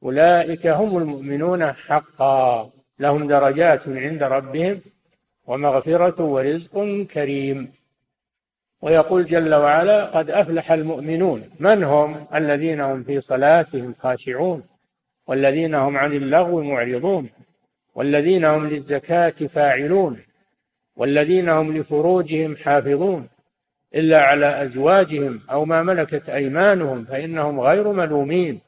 [0.02, 4.80] أولئك هم المؤمنون حقا لهم درجات عند ربهم
[5.46, 7.72] ومغفرة ورزق كريم
[8.82, 14.62] ويقول جل وعلا قد أفلح المؤمنون من هم الذين هم في صلاتهم خاشعون
[15.30, 17.30] والذين هم عن اللغو معرضون
[17.94, 20.18] والذين هم للزكاة فاعلون
[20.96, 23.28] والذين هم لفروجهم حافظون
[23.94, 28.60] إلا على أزواجهم أو ما ملكت أيمانهم فإنهم غير ملومين.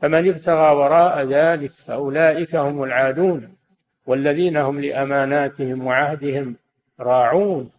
[0.00, 3.56] فمن ابتغى وراء ذلك فأولئك هم العادون
[4.06, 6.56] والذين هم لأماناتهم وعهدهم
[7.00, 7.70] راعون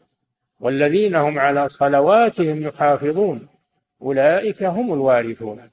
[0.60, 3.48] والذين هم على صلواتهم يحافظون
[4.02, 5.70] أولئك هم الوارثون.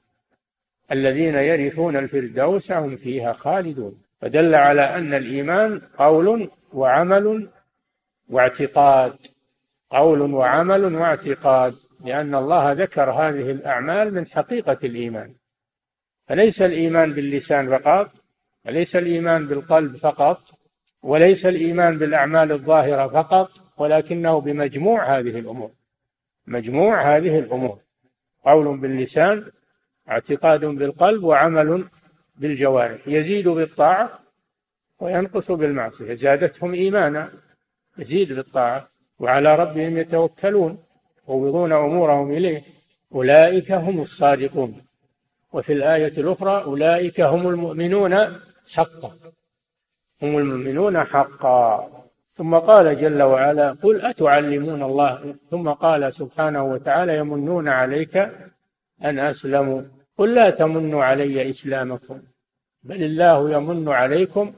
[0.91, 3.97] الذين يرثون الفردوس هم فيها خالدون.
[4.21, 7.49] فدل على أن الإيمان قول وعمل
[8.29, 9.13] واعتقاد
[9.89, 11.73] قول وعمل واعتقاد
[12.05, 15.33] لأن الله ذكر هذه الأعمال من حقيقة الإيمان.
[16.27, 18.11] فليس الإيمان باللسان فقط
[18.65, 20.39] وليس الإيمان بالقلب فقط
[21.03, 25.71] وليس الإيمان بالأعمال الظاهرة فقط ولكنه بمجموع هذه الأمور.
[26.47, 27.79] مجموع هذه الأمور.
[28.45, 29.51] قول باللسان
[30.09, 31.85] اعتقاد بالقلب وعمل
[32.37, 33.07] بالجوارح.
[33.07, 34.19] يزيد بالطاعة
[34.99, 36.13] وينقص بالمعصية.
[36.13, 37.29] زادتهم إيمانا
[37.97, 38.87] يزيد بالطاعة.
[39.19, 40.83] وعلى ربهم يتوكلون
[41.23, 42.63] يفوضون أمورهم إليه.
[43.15, 44.81] أولئك هم الصادقون.
[45.53, 48.15] وفي الآية الأخرى أولئك هم المؤمنون
[48.73, 49.11] حقا.
[50.21, 51.89] هم المؤمنون حقا.
[52.33, 58.17] ثم قال جل وعلا قل أتعلمون الله؟ ثم قال سبحانه وتعالى يمنون عليك
[59.03, 59.81] أن أسلموا.
[60.17, 62.21] قل لا تمنوا علي إسلامكم
[62.83, 64.53] بل الله يمن عليكم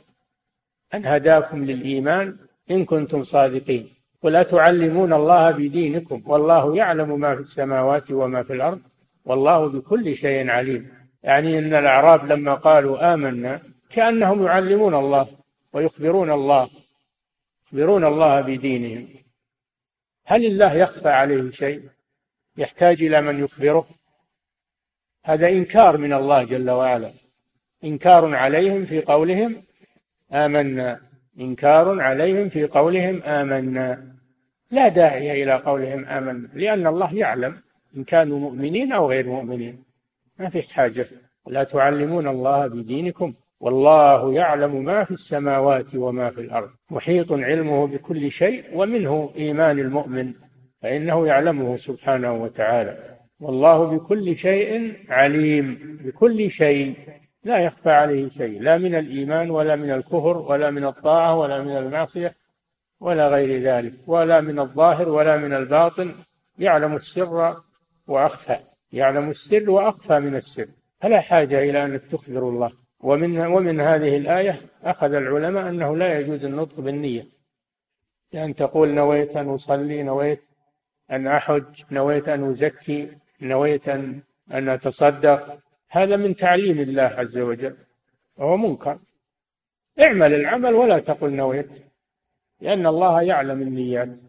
[0.94, 2.38] أن هداكم للإيمان
[2.72, 3.90] إن كنتم صادقين.
[4.22, 8.82] قل أتعلمون الله بدينكم؟ والله يعلم ما في السماوات وما في الأرض
[9.26, 10.92] والله بكل شيء عليم.
[11.24, 15.28] يعني أن الأعراب لما قالوا آمنا كأنهم يعلمون الله
[15.74, 16.70] ويخبرون الله
[17.66, 19.08] يخبرون الله بدينهم.
[20.26, 21.82] هل الله يخفى عليه شيء؟
[22.58, 23.88] يحتاج إلى من يخبره؟
[25.28, 27.12] هذا إنكار من الله جل وعلا.
[27.84, 29.56] إنكار عليهم في قولهم
[30.34, 31.00] آمنا
[31.40, 34.16] إنكار عليهم في قولهم آمنا
[34.72, 37.56] لا داعي إلى قولهم آمنا لأن الله يعلم
[37.98, 39.84] إن كانوا مؤمنين أو غير مؤمنين.
[40.40, 41.06] ما في حاجة.
[41.48, 46.70] لا تعلمون الله بدينكم والله يعلم ما في السماوات وما في الأرض.
[46.92, 50.34] محيط علمه بكل شيء ومنه إيمان المؤمن
[50.82, 53.17] فإنه يعلمه سبحانه وتعالى.
[53.40, 56.96] والله بكل شيء عليم بكل شيء
[57.44, 61.78] لا يخفى عليه شيء لا من الإيمان ولا من الكفر ولا من الطاعة ولا من
[61.78, 62.36] المعصية
[63.00, 66.16] ولا غير ذلك ولا من الظاهر ولا من الباطن
[66.60, 67.56] يعلم السر
[68.08, 68.58] وأخفى
[68.92, 70.66] يعلم السر وأخفى من السر.
[71.02, 72.72] فلا حاجة إلى أنك تخبر الله.
[73.00, 77.26] ومن ومن هذه الآية أخذ العلماء أنه لا يجوز النطق بالنية.
[78.34, 80.44] لأن تقول نويت أن أصلي نويت
[81.12, 83.10] أن أحج نويت أن أزكي
[83.42, 84.22] نويت أن
[84.54, 87.78] أن أتصدق هذا من تعليم الله عز وجل
[88.38, 89.00] وهو منكر.
[90.02, 91.84] اعمل العمل ولا تقل نويت
[92.62, 94.20] لأن الله يعلم النيات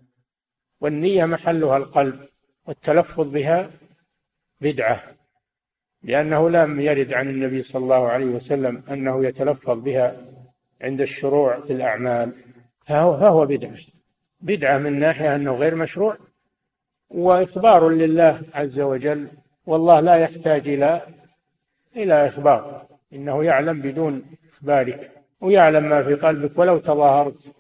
[0.81, 2.29] والنية محلها القلب
[2.67, 3.71] والتلفظ بها
[4.61, 5.03] بدعة
[6.03, 10.17] لأنه لم يرد عن النبي صلى الله عليه وسلم أنه يتلفظ بها
[10.83, 12.33] عند الشروع في الأعمال.
[12.87, 13.79] فهو, فهو بدعة.
[14.41, 16.17] بدعة من ناحية أنه غير مشروع
[17.11, 19.29] وإخبار لله عز وجل
[19.67, 21.03] والله لا يحتاج إلى
[21.97, 22.87] إلى إخبار.
[23.13, 25.11] إنه يعلم بدون إخبارك
[25.41, 27.55] ويعلم ما في قلبك ولو تظاهرت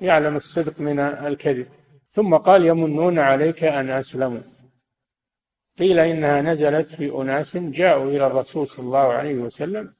[0.00, 1.66] يعلم الصدق من الكذب.
[2.10, 4.40] ثم قال يمنون عليك أن أسلموا.
[5.78, 9.94] قيل إنها نزلت في أناس جاءوا إلى الرسول صلى الله عليه وسلم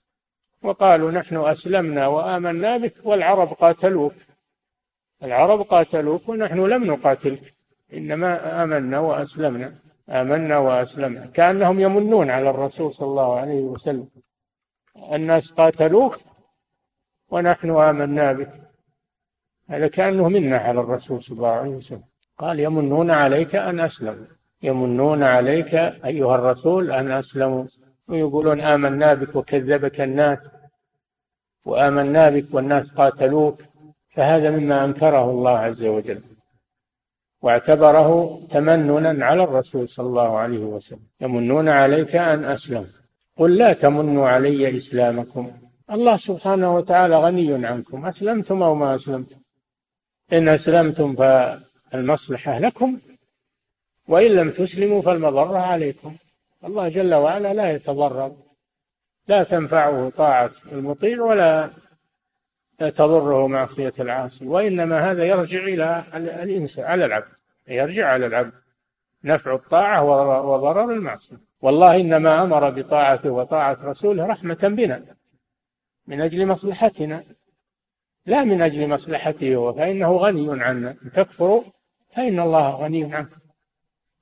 [0.62, 4.14] وقالوا نحن أسلمنا وآمنا بك والعرب قاتلوك.
[5.22, 7.55] العرب قاتلوك ونحن لم نقاتلك.
[7.92, 9.72] إنما آمنا وأسلمنا
[10.08, 11.26] آمنا وأسلمنا.
[11.26, 14.08] كأنهم يمنون على الرسول صلى الله عليه وسلم.
[15.12, 16.18] الناس قاتلوك
[17.28, 18.50] ونحن آمنا بك.
[19.68, 22.02] هذا كأنه منا على الرسول صلى الله عليه وسلم.
[22.38, 24.26] قال يمنون عليك أن أسلموا.
[24.62, 25.74] يمنون عليك
[26.04, 27.64] أيها الرسول أن أسلموا.
[28.08, 30.50] ويقولون آمنا بك وكذبك الناس.
[31.64, 33.60] وآمنا بك والناس قاتلوك.
[34.14, 36.35] فهذا مما أنكره الله عز وجل.
[37.42, 41.06] واعتبره تمننا على الرسول صلى الله عليه وسلم.
[41.20, 42.86] يمنون عليك أن أسلم.
[43.36, 45.52] قل لا تمنوا علي إسلامكم.
[45.90, 48.06] الله سبحانه وتعالى غني عنكم.
[48.06, 49.36] أسلمتم أو ما أسلمتم؟
[50.32, 52.98] إن أسلمتم فالمصلحة لكم
[54.08, 56.16] وإن لم تسلموا فالمضرة عليكم.
[56.64, 58.32] الله جل وعلا لا يتضرر
[59.28, 61.70] لا تنفعه طاعة المطيع ولا
[62.78, 68.52] تضره معصية العاصي وإنما هذا يرجع إلى الإنسان على العبد يرجع على العبد
[69.24, 70.04] نفع الطاعة
[70.44, 71.36] وضرر المعصية.
[71.60, 75.04] والله إنما أمر بطاعته وطاعة رسوله رحمة بنا
[76.06, 77.24] من أجل مصلحتنا
[78.26, 80.96] لا من أجل مصلحته هو فإنه غني عنا.
[81.04, 81.62] إن تكفروا
[82.10, 83.40] فإن الله غني عنكم.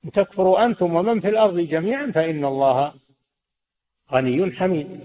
[0.05, 2.93] إن تكفروا أنتم ومن في الأرض جميعا فإن الله
[4.11, 4.99] غني حميد.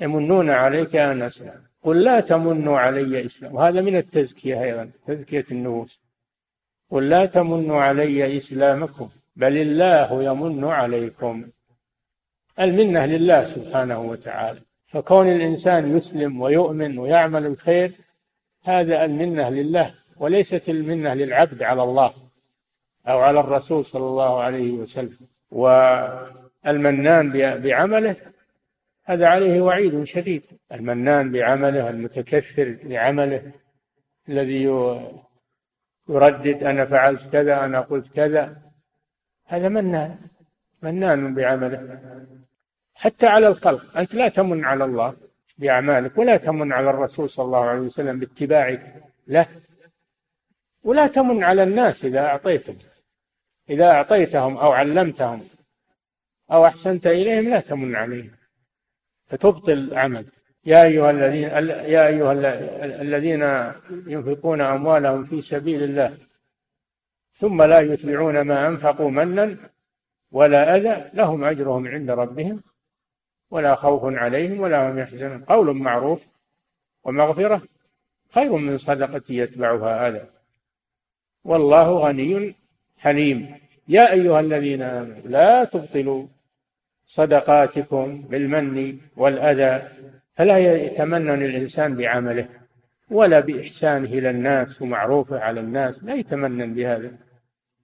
[0.00, 3.54] يمنون عليك أن أسلم قل لا تمنوا علي إسلام.
[3.54, 6.00] وهذا من التزكية أيضا تزكية النفوس.
[6.90, 11.44] قل لا تمنوا علي إسلامكم بل الله يمن عليكم.
[12.60, 14.60] المنة لله سبحانه وتعالى.
[14.86, 17.92] فكون الإنسان يسلم ويؤمن ويعمل الخير
[18.64, 22.12] هذا المنة لله وليست المنة للعبد على الله
[23.08, 25.18] أو على الرسول صلى الله عليه وسلم.
[25.50, 28.16] والمنان بعمله
[29.08, 30.42] هذا عليه وعيد شديد.
[30.72, 33.52] المنان بعمله المتكثر بعمله
[34.28, 34.62] الذي
[36.08, 38.62] يردد أنا فعلت كذا أنا قلت كذا.
[39.46, 40.18] هذا منان
[40.82, 42.00] منان بعمله.
[42.94, 43.98] حتى على الخلق.
[43.98, 45.16] أنت لا تمن على الله
[45.58, 48.94] بأعمالك ولا تمن على الرسول صلى الله عليه وسلم باتباعك
[49.28, 49.46] له.
[50.82, 52.76] ولا تمن على الناس إذا أعطيتهم.
[53.70, 55.48] إذا أعطيتهم أو علمتهم
[56.52, 58.30] أو أحسنت إليهم لا تمن عليهم.
[59.26, 60.32] فتبطل عملك
[60.66, 61.48] يا أيها الذين
[61.92, 62.32] يا أيها
[63.02, 63.72] الذين
[64.06, 66.16] ينفقون أموالهم في سبيل الله
[67.32, 69.56] ثم لا يتبعون ما أنفقوا منا
[70.32, 72.60] ولا أذى لهم أجرهم عند ربهم
[73.50, 75.44] ولا خوف عليهم ولا هم يحزنون.
[75.44, 76.24] قول معروف
[77.04, 77.62] ومغفرة
[78.34, 80.24] خير من صدقة يتبعها أذى
[81.44, 82.54] والله غني
[82.98, 83.58] حليم.
[83.88, 86.26] يا أيها الذين آمنوا لا تبطلوا
[87.06, 89.88] صدقاتكم بالمن والأذى
[90.34, 92.48] فلا يتمنن الإنسان بعمله
[93.10, 97.12] ولا بإحسانه إلى الناس ومعروفه على الناس لا يتمنن بهذا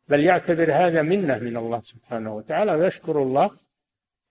[0.09, 3.51] بل يعتبر هذا منة من الله سبحانه وتعالى ويشكر الله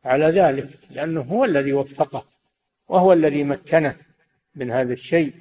[0.06, 2.26] على ذلك لأنه هو الذي وفقه
[2.88, 3.96] وهو الذي مكنه
[4.56, 5.34] من هذا الشيء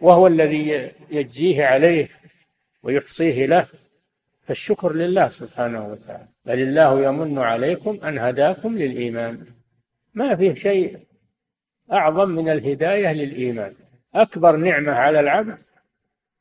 [0.00, 2.08] وهو الذي يجزيه عليه
[2.82, 3.66] ويحصيه له.
[4.48, 6.28] فالشكر لله سبحانه وتعالى.
[6.44, 9.46] بل الله يمن عليكم أن هداكم للإيمان.
[10.14, 10.98] ما فيه شيء
[11.92, 13.74] أعظم من الهداية للإيمان.
[14.14, 15.60] أكبر نعمة على العبد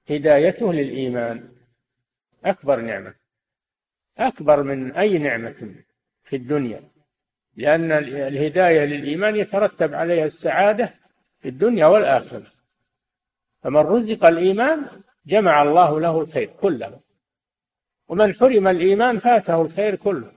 [0.09, 1.49] هدايته للإيمان.
[2.45, 3.13] أكبر نعمة.
[4.17, 5.75] أكبر من أي نعمة
[6.23, 6.83] في الدنيا.
[7.55, 10.93] لأن الهداية للإيمان يترتب عليها السعادة
[11.39, 12.47] في الدنيا والآخرة.
[13.61, 14.85] فمن رزق الإيمان
[15.25, 17.06] جمع الله له الخير كله.
[18.07, 20.31] ومن حرم الإيمان فاته الخير كله.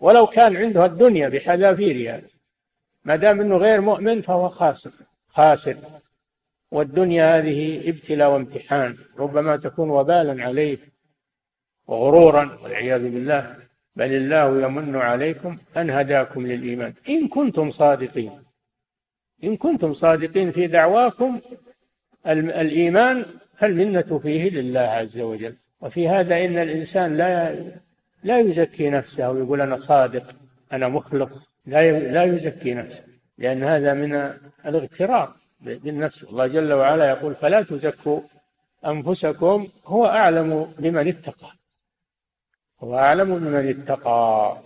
[0.00, 2.22] ولو كان عنده الدنيا بحذافيرها
[3.04, 4.90] ما دام إنه غير مؤمن فهو خاسر.
[5.28, 5.76] خاسر.
[6.70, 8.96] والدنيا هذه ابتلاء وامتحان.
[9.18, 10.78] ربما تكون وبالا عليه
[11.86, 13.56] وغرورا والعياذ بالله.
[13.96, 16.94] بل الله يمن عليكم أن هداكم للإيمان.
[17.08, 18.32] إن كنتم صادقين.
[19.44, 21.40] إن كنتم صادقين في دعواكم
[22.26, 23.24] الإيمان
[23.54, 25.56] فالمنة فيه لله عز وجل.
[25.84, 27.56] وفي هذا إن الإنسان لا
[28.22, 30.36] لا يزكي نفسه ويقول أنا صادق
[30.72, 31.32] أنا مخلص
[31.66, 33.04] لا لا يزكي نفسه
[33.38, 34.14] لأن هذا من
[34.66, 36.24] الاغترار بالنفس.
[36.24, 38.20] الله جل وعلا يقول فلا تزكوا
[38.86, 41.50] أنفسكم هو أعلم بمن اتقى
[42.80, 44.56] هو أعلم بمن اتقى.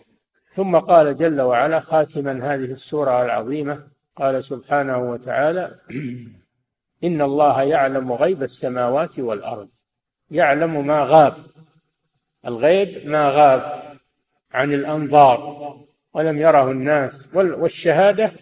[0.50, 3.84] ثم قال جل وعلا خاتما هذه السورة العظيمة
[4.16, 5.74] قال سبحانه وتعالى
[7.04, 9.68] إن الله يعلم غيب السماوات والأرض.
[10.30, 11.36] يعلم ما غاب.
[12.46, 13.82] الغيب ما غاب
[14.52, 15.76] عن الأنظار
[16.14, 18.32] ولم يره الناس والشهادة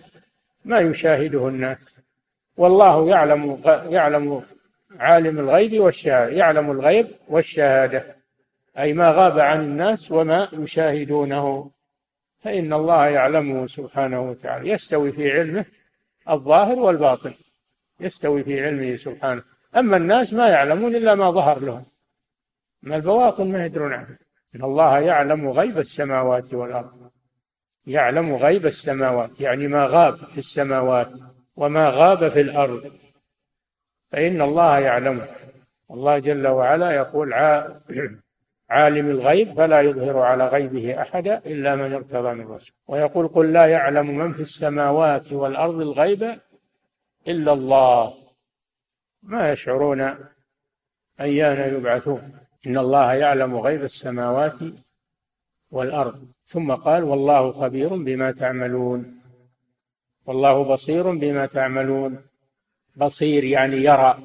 [0.64, 2.00] ما يشاهده الناس.
[2.56, 4.42] والله يعلم يعلم
[4.98, 8.16] عالم الغيب والشهادة يعلم الغيب والشهادة.
[8.78, 11.70] أي ما غاب عن الناس وما يشاهدونه.
[12.40, 14.70] فإن الله يعلمه سبحانه وتعالى.
[14.70, 15.64] يستوي في علمه
[16.30, 17.34] الظاهر والباطن.
[18.00, 19.42] يستوي في علمه سبحانه.
[19.76, 21.84] أما الناس ما يعلمون إلا ما ظهر لهم.
[22.82, 24.18] ما البواطن ما يدرون عنه.
[24.56, 27.10] إن الله يعلم غيب السماوات والأرض.
[27.86, 31.20] يعلم غيب السماوات يعني ما غاب في السماوات
[31.56, 32.92] وما غاب في الأرض.
[34.10, 35.28] فإن الله يعلمه.
[35.90, 37.34] الله جل وعلا يقول
[38.70, 42.76] عالم الغيب فلا يظهر على غيبه أحدا إلا من ارتضى من رسول.
[42.88, 46.40] ويقول قل لا يعلم من في السماوات والأرض الغيب
[47.28, 48.25] إلا الله.
[49.26, 50.14] ما يشعرون
[51.20, 52.38] أيان يبعثون.
[52.66, 54.58] إن الله يعلم غيب السماوات
[55.70, 56.28] والأرض.
[56.46, 59.20] ثم قال والله خبير بما تعملون.
[60.26, 62.22] والله بصير بما تعملون.
[62.96, 64.18] بصير يعني يرى.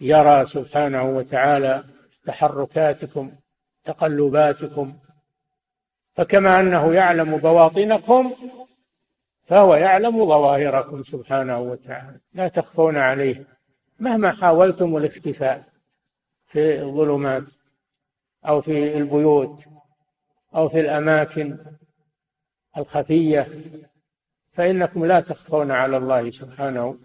[0.00, 1.84] يرى سبحانه وتعالى
[2.24, 3.32] تحركاتكم
[3.84, 4.98] تقلباتكم.
[6.14, 8.34] فكما أنه يعلم بواطنكم
[9.44, 12.20] فهو يعلم ظواهركم سبحانه وتعالى.
[12.32, 13.51] لا تخفون عليه.
[14.02, 15.64] مهما حاولتم الاختفاء
[16.46, 17.50] في الظلمات
[18.46, 19.64] أو في البيوت
[20.54, 21.58] أو في الأماكن
[22.78, 23.46] الخفية
[24.52, 26.98] فإنكم لا تخفون على الله سبحانه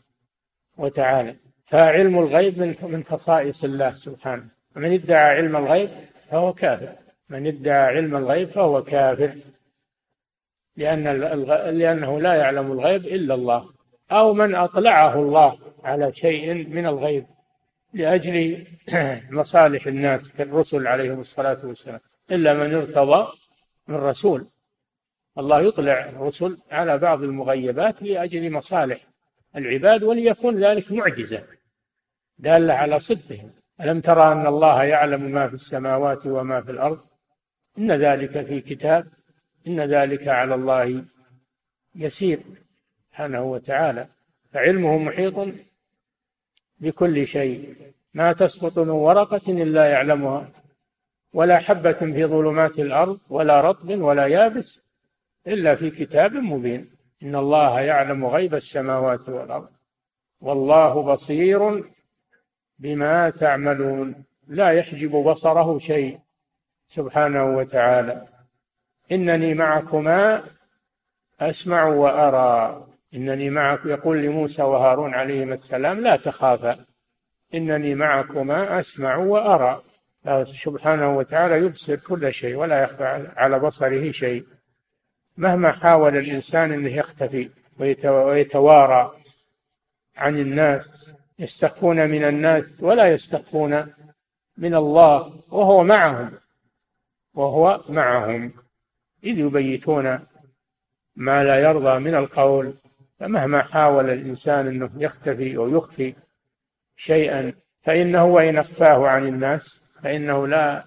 [0.78, 1.36] وتعالى.
[1.66, 4.50] فعلم الغيب من خصائص الله سبحانه.
[4.76, 5.90] من ادعى علم الغيب
[6.30, 6.96] فهو كافر.
[7.30, 9.36] من ادعى علم الغيب فهو كافر.
[10.76, 11.04] لأن
[11.78, 13.70] لأنه لا يعلم الغيب إلا الله.
[14.12, 15.67] أو من أطلعه الله.
[15.84, 17.26] على شيء من الغيب
[17.94, 18.68] لأجل
[19.40, 22.00] مصالح الناس كالرسل عليهم الصلاة والسلام.
[22.32, 23.32] إلا من ارتضى
[23.88, 24.48] من رسول.
[25.38, 29.00] الله يطلع الرسل على بعض المغيبات لأجل مصالح
[29.56, 31.44] العباد وليكون ذلك معجزة
[32.38, 33.50] دالة على صدقهم.
[33.82, 37.00] ألم ترى أن الله يعلم ما في السماوات وما في الأرض؟
[37.78, 39.08] إن ذلك في كتاب.
[39.68, 41.04] إن ذلك على الله
[41.96, 42.40] يسير
[43.10, 44.08] سبحانه وتعالى.
[44.52, 45.34] فعلمه محيط
[46.80, 47.76] بكل شيء.
[48.14, 50.50] ما تسقط من ورقة إلا يعلمها.
[51.34, 54.82] ولا حبة في ظلمات الأرض ولا رطب ولا يابس
[55.48, 56.90] إلا في كتاب مبين.
[57.24, 59.70] إن الله يعلم غيب السماوات والأرض.
[60.42, 61.84] والله بصير
[62.80, 64.24] بما تعملون.
[64.48, 66.20] لا يحجب بصره شيء
[66.88, 68.28] سبحانه وتعالى.
[69.12, 70.44] إنني معكما
[71.40, 72.88] أسمع وأرى.
[73.14, 76.86] إنني معك يقول لموسى وهارون عليهما السلام لا تخافا
[77.54, 79.84] إنني معكما أسمع وأرى.
[80.44, 84.46] سبحانه وتعالى يبصر كل شيء ولا يخفى على بصره شيء.
[85.38, 87.50] مهما حاول الإنسان أنه يختفي
[87.80, 89.14] ويتوارى
[90.16, 93.94] عن الناس يستخفون من الناس ولا يستخفون
[94.58, 96.32] من الله وهو معهم
[97.34, 98.54] وهو معهم.
[99.24, 100.20] إذ يبيتون
[101.16, 102.74] ما لا يرضى من القول
[103.20, 106.16] فمهما حاول الإنسان أنه يختفي أو يخفي
[106.96, 110.84] شيئا فإنه وإن أخفاه عن الناس فإنه لا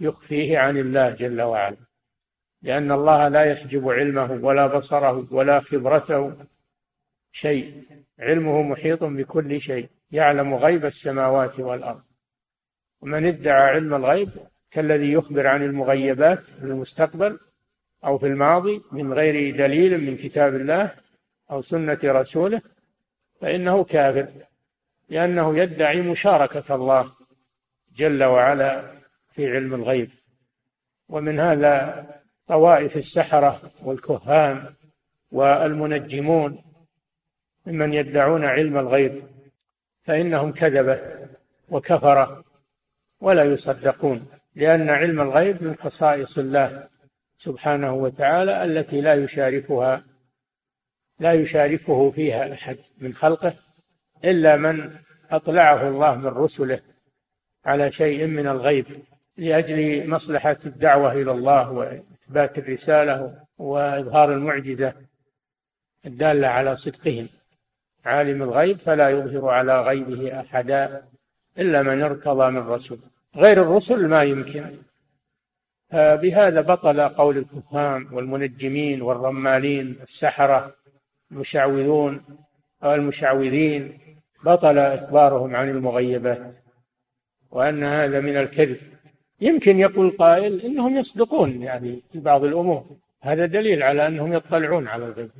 [0.00, 1.76] يخفيه عن الله جل وعلا.
[2.62, 6.36] لأن الله لا يحجب علمه ولا بصره ولا خبرته
[7.32, 7.84] شيء.
[8.18, 12.02] علمه محيط بكل شيء يعلم غيب السماوات والأرض.
[13.00, 14.28] ومن ادعى علم الغيب
[14.70, 17.38] كالذي يخبر عن المغيبات في المستقبل
[18.04, 21.01] أو في الماضي من غير دليل من كتاب الله
[21.52, 22.62] أو سنة رسوله
[23.40, 24.28] فإنه كافر
[25.08, 27.12] لأنه يدعي مشاركة الله
[27.96, 28.90] جل وعلا
[29.30, 30.10] في علم الغيب.
[31.08, 32.06] ومن هذا
[32.46, 34.74] طوائف السحرة والكهان
[35.32, 36.64] والمنجمون
[37.66, 39.22] ممن يدعون علم الغيب
[40.02, 41.28] فإنهم كذبة
[41.68, 42.44] وكفرة
[43.20, 46.88] ولا يصدقون لأن علم الغيب من خصائص الله
[47.36, 50.04] سبحانه وتعالى التي لا يشاركها
[51.22, 53.54] لا يشاركه فيها أحد من خلقه
[54.24, 54.90] إلا من
[55.30, 56.80] أطلعه الله من رسله
[57.64, 58.86] على شيء من الغيب
[59.36, 64.94] لأجل مصلحة الدعوة إلى الله وإثبات الرسالة وإظهار المعجزة
[66.06, 67.28] الدالة على صدقهم.
[68.04, 71.04] عالم الغيب فلا يظهر على غيبه أحدا
[71.58, 72.98] إلا من ارتضى من رسول.
[73.36, 74.76] غير الرسل ما يمكن.
[75.92, 80.81] بهذا بطل قول الكهان والمنجمين والرمالين السحرة
[81.32, 82.22] المشعوذون
[82.82, 83.98] والمشعوذين
[84.44, 86.54] بطل إخبارهم عن المغيبات
[87.50, 88.76] وأن هذا من الكذب.
[89.40, 92.96] يمكن يقول قائل إنهم يصدقون يعني في بعض الأمور.
[93.22, 95.30] هذا دليل على أنهم يطلعون على الغيب.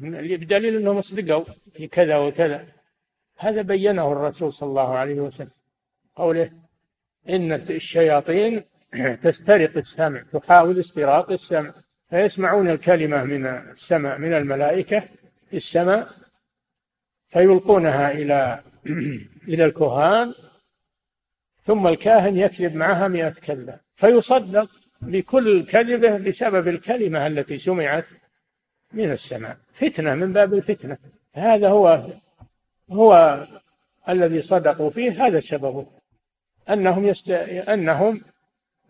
[0.40, 2.66] بدليل أنهم صدقوا في كذا وكذا.
[3.38, 5.50] هذا بينه الرسول صلى الله عليه وسلم.
[6.16, 6.50] قوله
[7.28, 8.64] إن الشياطين
[9.22, 11.72] تسترق السمع تحاول استراق السمع
[12.10, 15.02] فيسمعون الكلمة من السماء من الملائكة
[15.52, 16.08] في السماء
[17.28, 18.62] فيلقونها إلى
[19.48, 20.34] إلى الكهان
[21.62, 28.10] ثم الكاهن يكذب معها مئة كذبة فيصدق بكل كذبة بسبب الكلمة التي سمعت
[28.92, 29.56] من السماء.
[29.72, 30.98] فتنة من باب الفتنة.
[31.34, 32.06] هذا هو
[32.90, 33.40] هو
[34.08, 35.26] الذي صدقوا فيه.
[35.26, 35.86] هذا سببه
[36.70, 37.30] أنهم يست...
[37.30, 38.22] أنهم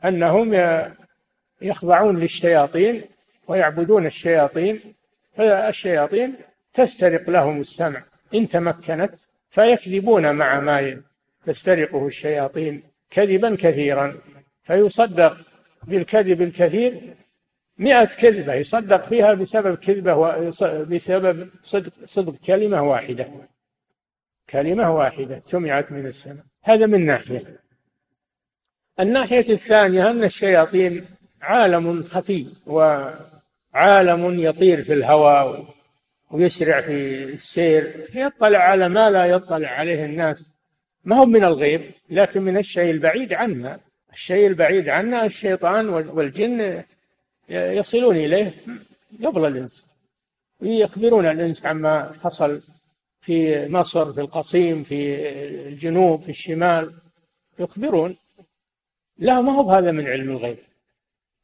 [0.05, 0.55] أنهم
[1.63, 3.05] يخضعون للشياطين
[3.49, 4.95] ويعبدون الشياطين
[5.33, 6.37] فالشياطين
[6.75, 8.03] تسترق لهم السمع.
[8.35, 9.14] إن تمكنت
[9.51, 11.03] فيكذبون مع ما
[11.45, 14.14] تسترقه الشياطين كذبا كثيرا.
[14.62, 15.37] فيصدق
[15.83, 17.14] بالكذب الكثير
[17.79, 18.55] مئة كذبة.
[18.55, 20.51] يصدق فيها بسبب كذبة و...
[20.91, 23.29] بسبب صدق, صدق كلمة واحدة.
[24.51, 26.45] كلمة واحدة سمعت من السماء.
[26.62, 27.62] هذا من ناحية.
[29.01, 31.07] الناحية الثانية أن الشياطين
[31.43, 35.75] عالم خفي وعالم يطير في الهواء
[36.33, 40.57] ويسرع في السير يطلع على ما لا يطلع عليه الناس.
[41.05, 43.80] ما هو من الغيب لكن من الشيء البعيد عنا.
[44.12, 46.83] الشيء البعيد عنا الشيطان والجن
[47.49, 48.55] يصلون إليه
[49.24, 49.87] قبل الإنس.
[50.61, 52.61] ويخبرون الإنس عما حصل
[53.20, 55.28] في مصر في القصيم في
[55.68, 56.93] الجنوب في الشمال.
[57.59, 58.16] يخبرون.
[59.18, 60.59] لا ما هو هذا من علم الغيب.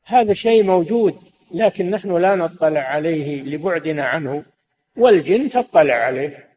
[0.04, 1.14] هذا شيء موجود
[1.54, 4.44] لكن نحن لا نطلع عليه لبعدنا عنه.
[4.98, 6.48] والجن تطلع عليه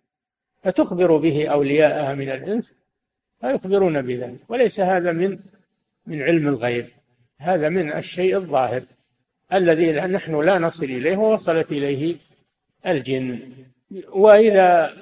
[0.63, 2.75] فتخبر به أولياءها من الإنس
[3.41, 4.39] فيخبرون بذلك.
[4.49, 5.39] وليس هذا من
[6.07, 6.87] من علم الغيب
[7.37, 8.83] هذا من الشيء الظاهر
[9.53, 12.15] الذي نحن لا نصل إليه ووصلت إليه
[12.87, 13.39] الجن.
[14.09, 14.93] وإذا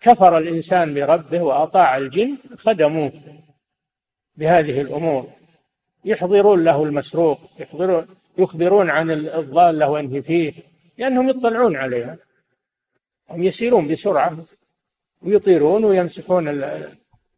[0.00, 3.12] كفر الإنسان بربه وأطاع الجن خدموه
[4.36, 5.30] بهذه الأمور.
[6.04, 8.06] يحضرون له المسروق يحضرون
[8.38, 10.52] يخبرون عن الضالة وأنه فيه
[10.98, 12.18] لأنهم يطلعون عليها.
[13.30, 14.36] هم يسيرون بسرعة
[15.22, 16.48] ويطيرون ويمسحون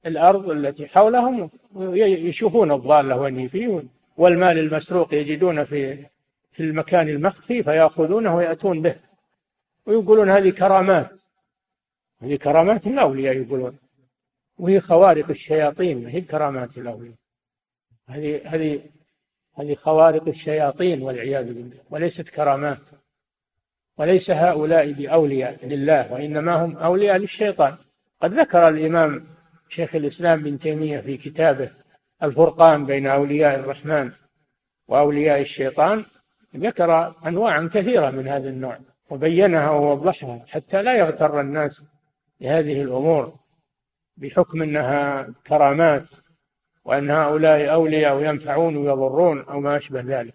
[0.07, 3.82] الأرض التي حولهم ويشوفون الضالة وأنه فيه
[4.16, 6.07] والمال المسروق يجدون في
[6.51, 8.97] في المكان المخفي فيأخذونه ويأتون به.
[9.87, 11.20] ويقولون هذه كرامات
[12.22, 13.78] هذه كرامات الأولياء يقولون.
[14.59, 17.14] وهي خوارق الشياطين هي كرامات الأولياء.
[18.09, 18.80] هذه هذه
[19.55, 22.82] هذه خوارق الشياطين والعياذ بالله وليست كرامات.
[23.99, 27.76] وليس هؤلاء بأولياء لله وإنما هم أولياء للشيطان.
[28.22, 29.24] قد ذكر الإمام
[29.68, 31.70] شيخ الإسلام بن تيمية في كتابه
[32.22, 34.12] الفرقان بين أولياء الرحمن
[34.88, 36.05] وأولياء الشيطان
[36.57, 38.78] ذكر أنواعا كثيرة من هذا النوع
[39.11, 41.86] وبينها ووضحها حتى لا يغتر الناس
[42.40, 43.34] بهذه الأمور
[44.16, 46.11] بحكم أنها كرامات
[46.84, 50.34] وأن هؤلاء أولياء وينفعون ويضرون أو ما أشبه ذلك.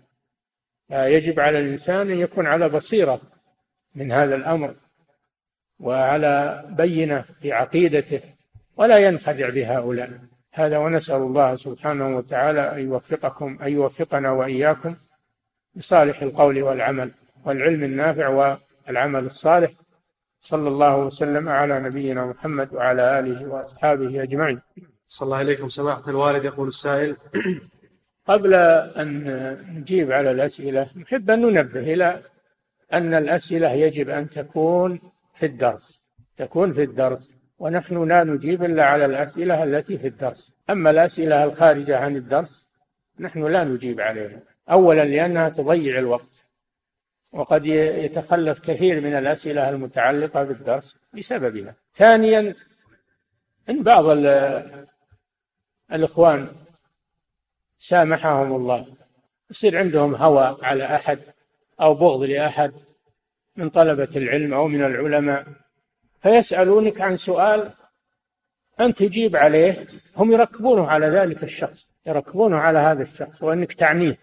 [0.90, 3.22] يجب على الإنسان أن يكون على بصيرة
[3.96, 4.76] من هذا الأمر
[5.80, 8.22] وعلى بينة في عقيدته
[8.78, 10.20] ولا ينخدع بهؤلاء.
[10.54, 14.96] هذا ونسأل الله سبحانه وتعالى أن يوفقكم أن يوفقنا وإياكم
[15.76, 17.12] بصالح القول والعمل
[17.46, 19.72] والعلم النافع والعمل الصالح.
[20.40, 24.62] صلى الله وسلم على نبينا محمد وعلى آله وأصحابه أجمعين.
[25.08, 25.70] صلى الله عليكم.
[25.70, 27.16] سماحة الوالد يقول السائل
[28.28, 32.22] قبل أن نجيب على الأسئلة نحب أن ننبه إلى
[32.94, 35.00] أن الأسئلة يجب أن تكون
[35.34, 36.02] في الدرس
[36.38, 40.54] تكون في الدرس ونحن لا نجيب إلا على الأسئلة التي في الدرس.
[40.70, 42.72] أما الأسئلة الخارجة عن الدرس
[43.20, 44.40] نحن لا نجيب عليها.
[44.70, 46.44] أولا لأنها تضيع الوقت
[47.32, 51.76] وقد يتخلف كثير من الأسئلة المتعلقة بالدرس بسببها.
[51.96, 52.56] ثانيا
[53.70, 54.06] إن بعض
[55.92, 56.48] الإخوان
[57.78, 58.88] سامحهم الله
[59.50, 61.20] يصير عندهم هوى على أحد
[61.82, 62.72] أو بغض لأحد
[63.56, 65.46] من طلبة العلم أو من العلماء
[66.22, 67.74] فيسألونك عن سؤال
[68.80, 69.86] أن تجيب عليه
[70.18, 74.18] هم يركبونه على ذلك الشخص يركبونه على هذا الشخص وأنك تعنيه.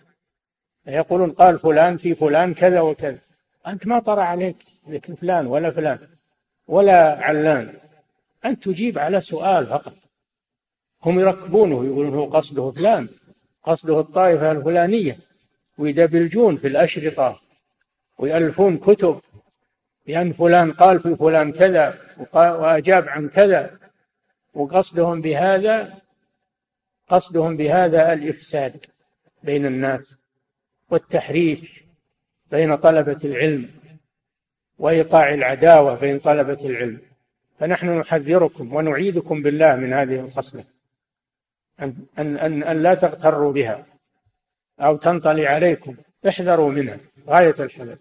[0.87, 3.19] يقولون قال فلان في فلان كذا وكذا.
[3.67, 4.57] أنت ما طرى عليك
[4.89, 5.99] ذكر فلان ولا فلان
[6.67, 7.75] ولا علان.
[8.45, 9.95] أنت تجيب على سؤال فقط.
[11.05, 13.09] هم يركبونه يقولون هو قصده فلان
[13.65, 15.19] قصده الطائفة الفلانية.
[15.79, 17.41] ويدبلجون في الأشرطة.
[18.19, 19.21] ويألفون كتب
[20.07, 21.99] بأن فلان قال في فلان كذا
[22.35, 23.79] وأجاب عن كذا.
[24.55, 25.95] وقصدهم بهذا
[27.09, 28.85] قصدهم بهذا الإفساد
[29.43, 30.19] بين الناس
[30.91, 31.85] والتحريش
[32.51, 33.71] بين طلبة العلم
[34.79, 37.01] وإيقاع العداوة بين طلبة العلم.
[37.59, 40.65] فنحن نحذركم ونعيذكم بالله من هذه الخصلة.
[41.81, 43.87] أن, أن, أن, أن لا تغتروا بها
[44.81, 45.97] أو تنطلي عليكم.
[46.29, 46.99] احذروا منها.
[47.29, 47.97] غاية الحذر.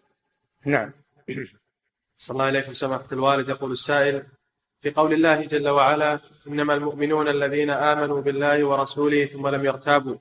[0.66, 0.91] نعم.
[2.18, 3.49] صلى الله عليكم سماحة الوالد.
[3.49, 4.24] يقول السائل
[4.82, 10.18] في قول الله جل وعلا إنما المؤمنون الذين آمنوا بالله ورسوله ثم لم يرتابوا.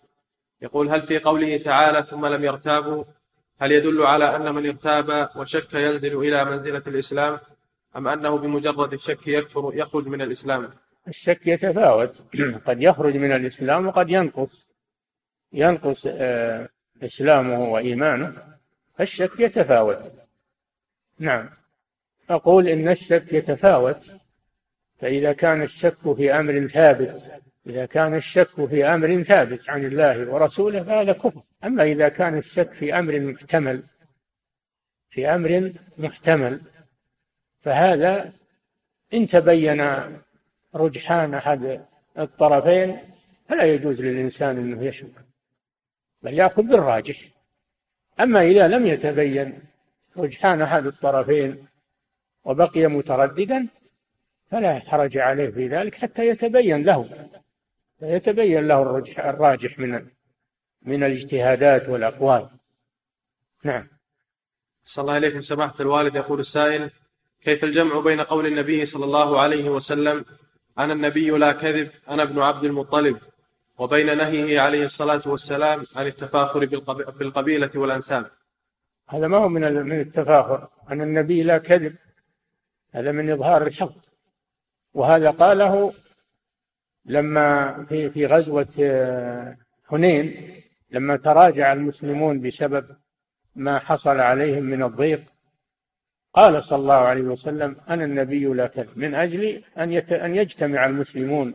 [0.63, 3.05] يقول هل في قوله تعالى ثم لم يرتابوا؟
[3.61, 7.39] هل يدل على أن من ارتاب وشك ينزل إلى منزلة الإسلام
[7.97, 10.71] أم أنه بمجرد الشك يكفر يخرج من الإسلام؟
[11.09, 12.23] الشك يتفاوت.
[12.67, 14.69] قد يخرج من الإسلام وقد ينقص.
[15.53, 16.69] ينقص آه،
[17.03, 18.57] إسلامه وإيمانه.
[19.01, 20.13] الشك يتفاوت.
[21.19, 21.51] نعم.
[22.31, 24.13] أقول إن الشك يتفاوت
[24.99, 30.83] فإذا كان الشك في أمر ثابت إذا كان الشك في أمر ثابت عن الله ورسوله
[30.83, 31.43] فهذا كفر.
[31.65, 33.83] أما إذا كان الشك في أمر محتمل
[35.11, 36.61] في أمر محتمل
[37.61, 38.33] فهذا
[39.15, 39.97] إن تبين
[40.75, 41.85] رجحان أحد
[42.19, 42.99] الطرفين
[43.49, 45.13] فلا يجوز للإنسان أنه يشك
[46.23, 47.17] بل يأخذ بالراجح.
[48.21, 49.59] أما إذا لم يتبين
[50.19, 51.67] رجحان أحد الطرفين
[52.45, 53.69] وبقي مترددا
[54.51, 57.29] فلا حرج عليه في ذلك حتى يتبين له
[58.03, 60.07] يتبين له الرجح الراجح من
[60.83, 62.49] من الاجتهادات والأقوال.
[63.65, 63.89] نعم.
[64.85, 66.17] صلى الله عليكم سماحة الوالد.
[66.17, 66.91] يقول السائل
[67.43, 70.25] كيف الجمع بين قول النبي صلى الله عليه وسلم
[70.79, 73.19] أنا النبي لا كذب أنا ابن عبد المطلب
[73.79, 76.67] وبين نهيه عليه الصلاة والسلام عن التفاخر
[77.19, 78.31] بالقبيلة والأنساب.
[79.09, 81.97] هذا ما هو من من التفاخر أن النبي لا كذب
[82.93, 83.97] هذا من إظهار الحق.
[84.95, 85.93] وهذا قاله
[87.05, 89.57] لما في في غزوة آه،
[89.89, 90.53] حنين
[90.91, 92.87] لما تراجع المسلمون بسبب
[93.55, 95.23] ما حصل عليهم من الضيق
[96.35, 101.55] قال صلى الله عليه وسلم أنا النبي لا كذب من أجل أن أن يجتمع المسلمون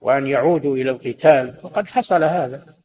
[0.00, 1.54] وأن يعودوا إلى القتال.
[1.62, 2.81] وقد حصل هذا.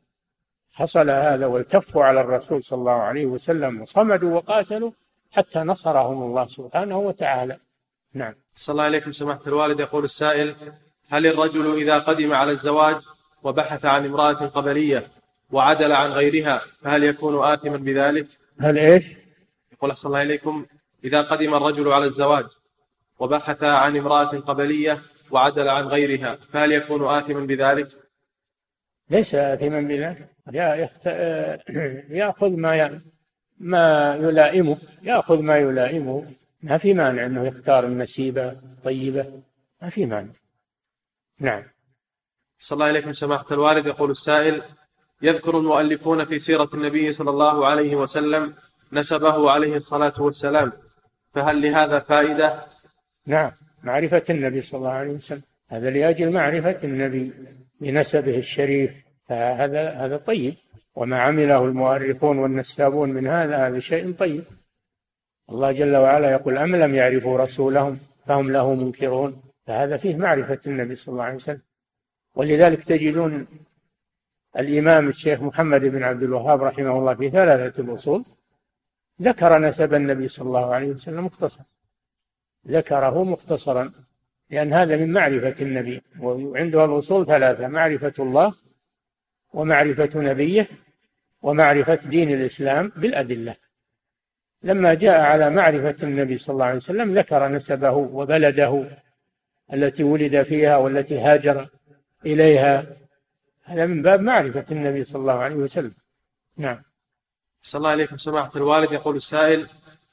[0.78, 4.92] حصل هذا والتفوا على الرسول صلى الله عليه وسلم وصمدوا وقاتلوا
[5.32, 7.58] حتى نصرهم الله سبحانه وتعالى
[8.14, 10.56] نعم صلى الله عليكم سماحة الوالد يقول السائل
[11.10, 13.02] هل الرجل إذا قدم على الزواج
[13.44, 15.08] وبحث عن امرأة قبلية
[15.52, 18.28] وعدل عن غيرها فهل يكون آثما بذلك؟
[18.60, 19.16] هل إيش؟
[19.72, 20.66] يقول أحسن الله إليكم
[21.04, 22.46] إذا قدم الرجل على الزواج
[23.20, 25.02] وبحث عن امرأة قبلية
[25.32, 27.88] وعدل عن غيرها فهل يكون آثما بذلك؟
[29.10, 31.06] ليس آثما بذلك يخت...
[32.22, 33.00] يأخذ ما ي...
[33.60, 36.26] ما يلائمه يأخذ ما يلائمه.
[36.64, 39.42] ما في مانع أنه يختار النسيبة طيبة
[39.82, 40.32] ما في مانع.
[41.40, 41.64] نعم.
[42.60, 43.86] صلى الله عليكم سماحة الوالد.
[43.86, 44.62] يقول السائل
[45.22, 48.54] يذكر المؤلفون في سيرة النبي صلى الله عليه وسلم
[48.94, 50.72] نسبه عليه الصلاة والسلام.
[51.32, 52.66] فهل لهذا فائدة؟
[53.26, 53.52] نعم.
[53.84, 55.42] معرفة النبي صلى الله عليه وسلم.
[55.68, 57.34] هذا لأجل معرفة النبي
[57.82, 59.07] بنسبه الشريف.
[59.28, 60.56] فهذا هذا طيب.
[60.96, 64.44] وما عمله المؤرخون والنسابون من هذا هذا شيء طيب.
[65.50, 70.96] الله جل وعلا يقول أم لم يعرفوا رسولهم فهم له منكرون؟ فهذا فيه معرفة النبي
[70.96, 71.62] صلى الله عليه وسلم.
[72.36, 73.48] ولذلك تجدون
[74.58, 78.26] الإمام الشيخ محمد بن عبد الوهاب رحمه الله في ثلاثة الأصول
[79.22, 81.64] ذكر نسب النبي صلى الله عليه وسلم مختصر.
[82.68, 83.92] ذكره مختصرا
[84.50, 88.54] لأن هذا من معرفة النبي وعنده الأصول ثلاثة معرفة الله
[89.54, 90.68] ومعرفة نبيه
[91.42, 93.56] ومعرفة دين الإسلام بالأدلة.
[94.64, 98.90] لما جاء على معرفة النبي صلى الله عليه وسلم ذكر نسبه وبلده
[99.74, 101.68] التي ولد فيها والتي هاجر
[102.26, 102.86] إليها.
[103.64, 105.94] هذا من باب معرفة النبي صلى الله عليه وسلم.
[106.58, 106.82] نعم.
[107.64, 108.92] صلى الله عليكم سماحة الوالد.
[108.92, 109.68] يقول السائل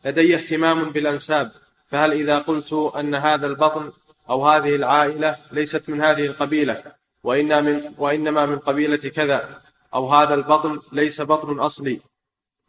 [0.04, 1.50] لدي اهتمام بالأنساب
[1.86, 3.92] فهل إذا قلت أن هذا البطن
[4.30, 6.82] أو هذه العائلة ليست من هذه القبيلة
[7.24, 9.60] وإنما من, وإنما من قبيلة كذا.
[9.94, 12.00] أو هذا البطن ليس بطن أصلي.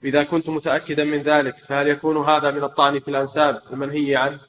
[0.04, 4.40] إذا كنت متأكدا من ذلك فهل يكون هذا من الطعن في الأنساب؟ المنهي عنه.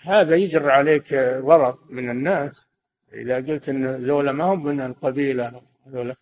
[0.00, 2.66] هذا يجر عليك ضرر من الناس.
[3.12, 6.14] إذا قلت أن ذولا ما هم من القبيلة ذولا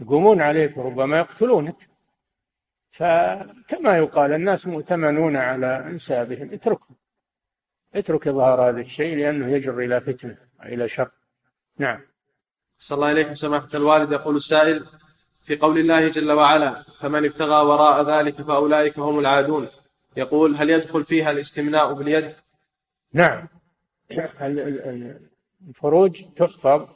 [0.00, 1.76] يقومون عليك وربما يقتلونك.
[2.90, 6.52] فكما يقال الناس مؤتمنون على أنسابهم.
[6.52, 6.96] اتركهم.
[7.94, 11.10] اترك إظهار هذا الشيء لأنه يجر إلى فتنة وإلى شر.
[11.78, 12.15] نعم.
[12.78, 14.84] صلى الله عليكم سماحة الوالد يقول السائل
[15.44, 19.68] في قول الله جل وعلا فمن ابتغى وراء ذلك فأولئك هم العادون.
[20.16, 22.32] يقول هل يدخل فيها الاستمناء باليد؟
[23.12, 23.48] نعم.
[25.68, 26.88] الفروج تحفظ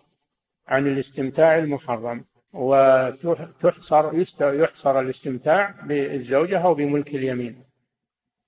[0.69, 4.11] عن الاستمتاع المحرم وتحصر
[4.41, 7.65] يحصر الاستمتاع بالزوجة أو بملك اليمين.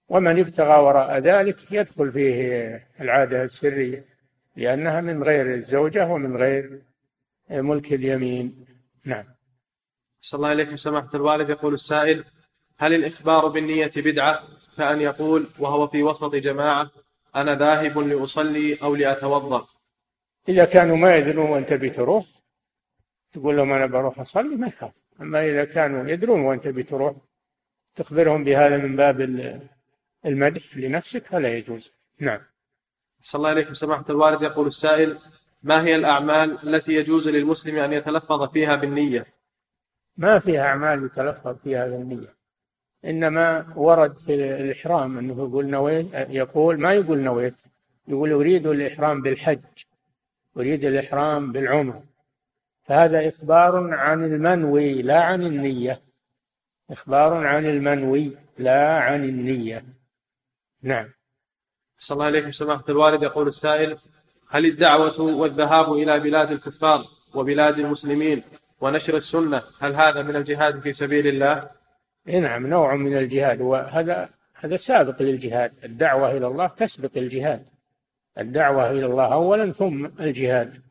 [0.08, 4.04] ومن ابتغى وراء ذلك يدخل فيه العادة السرية
[4.56, 6.82] لأنها من غير الزوجة ومن غير
[7.60, 8.66] ملك اليمين.
[9.04, 9.24] نعم.
[10.20, 11.50] صلى الله عليكم سماحة الوالد.
[11.50, 12.24] يقول السائل
[12.78, 14.42] هل الإخبار بالنية بدعة؟
[14.76, 16.90] كأن يقول وهو في وسط جماعة
[17.36, 19.66] أنا ذاهب لأصلي أو لأتوضأ.
[20.48, 22.26] إذا كانوا ما يدرون وأنت بتروح
[23.32, 24.92] تقول لهم أنا بروح أصلي ما يخاف.
[25.20, 27.16] أما إذا كانوا يدرون وأنت بتروح
[27.94, 29.20] تخبرهم بهذا من باب
[30.26, 31.92] المدح لنفسك فلا يجوز.
[32.18, 32.40] نعم.
[33.22, 34.42] صلى الله عليكم سماحة الوالد.
[34.42, 35.18] يقول السائل
[35.62, 39.26] ما هي الأعمال التي يجوز للمسلم أن يتلفظ فيها بالنية؟
[40.16, 42.34] ما فيها أعمال يتلفظ فيها بالنية.
[43.04, 47.64] إنما ورد في الإحرام أنه يقول نويت يقول ما يقول نويت؟
[48.08, 49.60] يقول أريد الإحرام بالحج
[50.56, 52.04] أريد الإحرام بالعمرة.
[52.82, 56.00] فهذا إخبار عن المنوي لا عن النية.
[56.90, 59.84] إخبار عن المنوي لا عن النية.
[60.82, 61.08] نعم.
[61.98, 63.22] صلى الله عليكم سماحة الوالد.
[63.22, 63.96] يقول السائل
[64.52, 68.42] هل الدعوة والذهاب إلى بلاد الكفار وبلاد المسلمين
[68.80, 71.70] ونشر السنة هل هذا من الجهاد في سبيل الله؟
[72.26, 73.60] نعم نوع من الجهاد.
[73.60, 75.72] وهذا هذا سابق للجهاد.
[75.84, 77.68] الدعوة إلى الله تسبق الجهاد.
[78.38, 80.82] الدعوة إلى الله أولا ثم الجهاد.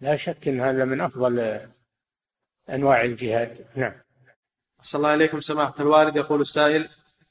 [0.00, 1.60] لا شك أن هذا من أفضل
[2.70, 3.66] أنواع الجهاد.
[3.76, 3.94] نعم.
[4.82, 6.16] صلى الله عليكم سماحة الوالد.
[6.16, 6.88] يقول السائل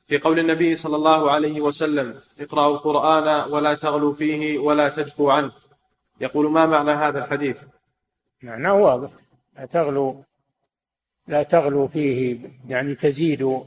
[0.07, 5.51] في قول النبي صلى الله عليه وسلم اقرأوا القرآن ولا تغلوا فيه ولا تجفوا عنه.
[6.21, 7.61] يقول ما معنى هذا الحديث؟
[8.41, 9.09] معناه واضح.
[9.57, 10.13] لا تغلوا
[11.27, 13.63] لا تغلوا فيه يعني تزيدوا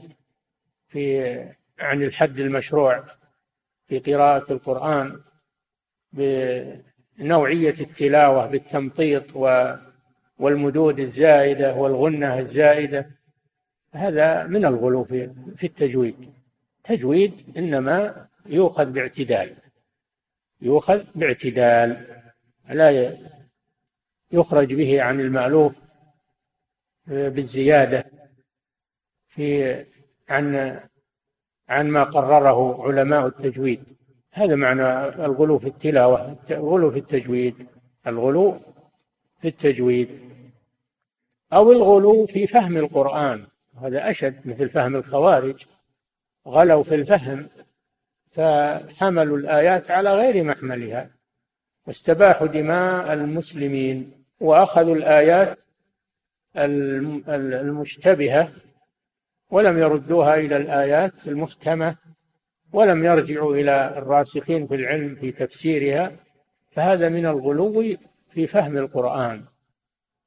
[0.89, 1.35] في
[1.79, 3.03] عن الحد المشروع
[3.87, 5.21] في قراءة القرآن
[6.13, 9.35] بنوعية التلاوة بالتمطيط
[10.39, 13.09] والمدود الزائدة والغنة الزائدة
[13.93, 16.33] هذا من الغلو في التجويد.
[16.83, 19.55] تجويد إنما يؤخذ باعتدال.
[20.61, 22.07] يؤخذ باعتدال.
[22.69, 23.17] لا
[24.31, 25.81] يخرج به عن المألوف
[27.07, 28.05] بالزيادة
[29.27, 29.73] في
[30.29, 30.79] عن
[31.69, 33.83] عن ما قرره علماء التجويد.
[34.31, 37.67] هذا معنى الغلو في التلاوة الغلو في التجويد.
[38.07, 38.59] الغلو
[39.41, 40.19] في التجويد.
[41.53, 43.47] أو الغلو في فهم القرآن.
[43.77, 45.65] هذا أشد مثل فهم الخوارج.
[46.47, 47.49] غلوا في الفهم
[48.31, 51.09] فحملوا الآيات على غير محملها
[51.87, 55.59] واستباحوا دماء المسلمين وأخذوا الآيات
[56.55, 58.51] المشتبهة
[59.49, 61.97] ولم يردوها إلى الآيات المحكمة
[62.73, 66.11] ولم يرجعوا إلى الراسخين في العلم في تفسيرها.
[66.71, 67.83] فهذا من الغلو
[68.29, 69.45] في فهم القرآن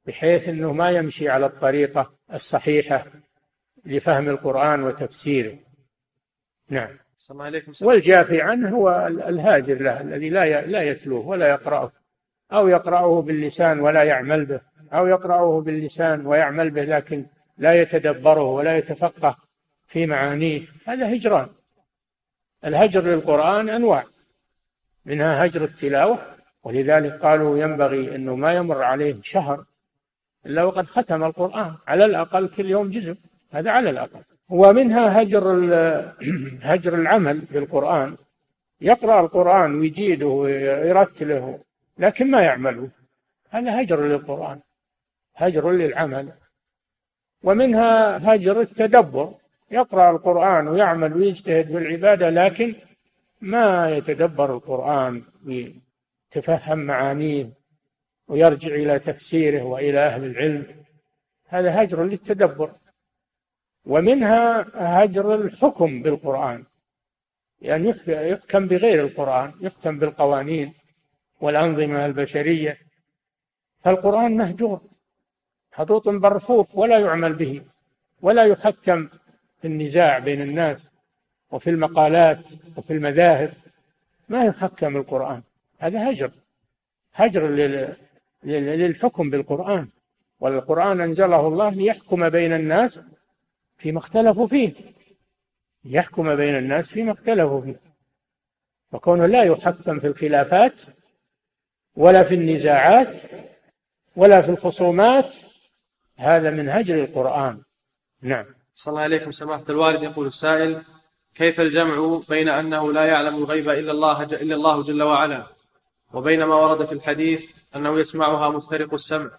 [0.07, 3.05] بحيث أنه ما يمشي على الطريقة الصحيحة.
[3.87, 5.59] لفهم القرآن وتفسيره.
[6.71, 6.99] نعم.
[7.83, 11.93] والجافي عنه هو الهاجر له الذي لا لا يتلوه ولا يقرأه.
[12.53, 14.61] أو يقرأه باللسان ولا يعمل به.
[14.93, 17.27] أو يقرأه باللسان ويعمل به لكن
[17.59, 19.37] لا يتدبره ولا يتفقه
[19.87, 20.63] في معانيه.
[20.87, 21.49] هذا هجران.
[22.65, 24.05] الهجر للقرآن أنواع.
[25.05, 26.19] منها هجر التلاوة
[26.65, 29.65] ولذلك قالوا ينبغي أنه ما يمر عليه شهر
[30.47, 31.75] إلا وقد ختم القرآن.
[31.87, 33.17] على الأقل كل يوم جزء.
[33.55, 34.21] هذا على الأقل.
[34.49, 35.45] ومنها هجر
[36.73, 38.17] هجر العمل بالقرآن.
[38.81, 41.59] يقرأ القرآن ويجيده ويرتله
[41.99, 42.89] لكن ما يعمله.
[43.51, 44.61] هذا هجر للقرآن
[45.37, 46.33] هجر للعمل.
[47.43, 49.35] ومنها هجر التدبر.
[49.71, 52.75] يقرأ القرآن ويعمل ويجتهد في العبادة لكن
[53.41, 57.51] ما يتدبر القرآن ويتفهم معانيه
[58.29, 60.67] ويرجع إلى تفسيره وإلى أهل العلم.
[61.49, 62.71] هذا هجر للتدبر.
[63.87, 66.65] ومنها هجر الحكم بالقرآن.
[67.61, 70.75] يعني يحكم بغير القرآن يحكم بالقوانين
[71.41, 72.79] والأنظمة البشرية.
[73.81, 74.81] فالقرآن مهجور
[75.73, 77.63] محطوط برفوف ولا يعمل به
[78.23, 79.09] ولا يحكم
[79.61, 80.93] في النزاع بين الناس
[81.51, 83.53] وفي المقالات وفي المذاهب.
[84.29, 85.43] ما يحكم القرآن.
[85.79, 86.31] هذا هجر.
[87.15, 87.47] هجر
[88.45, 89.89] للحكم بالقرآن.
[90.41, 93.01] والقرآن أنزله الله ليحكم بين الناس
[93.85, 94.75] فيما اختلفوا فيه.
[95.85, 97.81] يحكم بين الناس فيما اختلفوا فيه.
[98.93, 100.83] وكونه لا يحكم في الخلافات
[101.97, 103.17] ولا في النزاعات
[104.17, 105.37] ولا في الخصومات
[106.17, 107.63] هذا من هجر القرآن.
[108.23, 108.47] نعم.
[108.75, 110.83] صلى الله عليكم سماحة الوالد يقول السائل
[111.35, 115.47] كيف الجمع بين أنه لا يعلم الغيب إلا الله إلا الله جل وعلا؟
[116.13, 119.31] وبين ما ورد في الحديث أنه يسمعها مسترق السمع.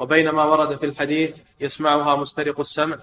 [0.00, 0.08] نعم.
[0.08, 2.98] وبين ما ورد في الحديث يسمعها مسترق السمع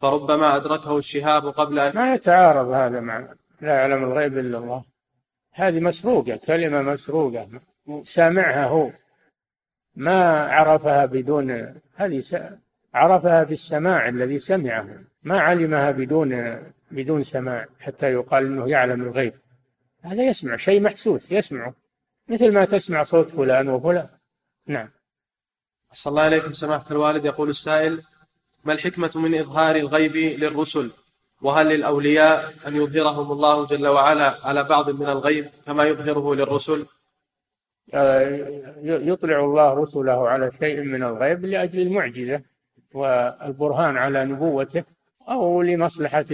[0.00, 3.28] فربما أدركه الشهاب قبل أن ما يتعارض هذا مع
[3.60, 4.84] لا يعلم الغيب إلا الله.
[5.52, 7.48] هذه مسروقة كلمة مسروقة
[8.04, 8.90] سامعها هو.
[9.96, 12.22] ما عرفها بدون هذه
[12.94, 14.88] عرفها بالسماع الذي سمعه.
[15.22, 19.32] ما علمها بدون بدون سماع حتى يقال إنه يعلم الغيب.
[20.02, 21.74] هذا يسمع شيء محسوس يسمعه.
[22.28, 24.08] مثل ما تسمع صوت فلان وفلان.
[24.66, 24.88] نعم.
[25.94, 27.24] صلى الله عليكم سماحة الوالد.
[27.24, 28.00] يقول السائل
[28.64, 30.90] ما الحكمة من إظهار الغيب للرسل؟
[31.42, 36.86] وهل للأولياء أن يظهرهم الله جل وعلا على بعض من الغيب كما يظهره للرسل؟
[38.82, 42.42] يطلع الله رسله على شيء من الغيب لأجل المعجزة
[42.94, 44.84] والبرهان على نبوته
[45.28, 46.24] أو لمصلحة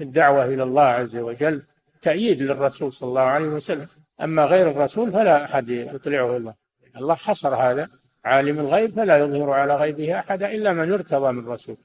[0.00, 1.62] الدعوة إلى الله عز وجل
[2.02, 3.86] تأييد للرسول صلى الله عليه وسلم.
[4.22, 6.54] أما غير الرسول فلا أحد يطلعه الله.
[6.96, 7.88] الله حصر هذا.
[8.28, 11.76] عالم الغيب فلا يظهر على غيبه أحدا إلا من ارتضى من رسول.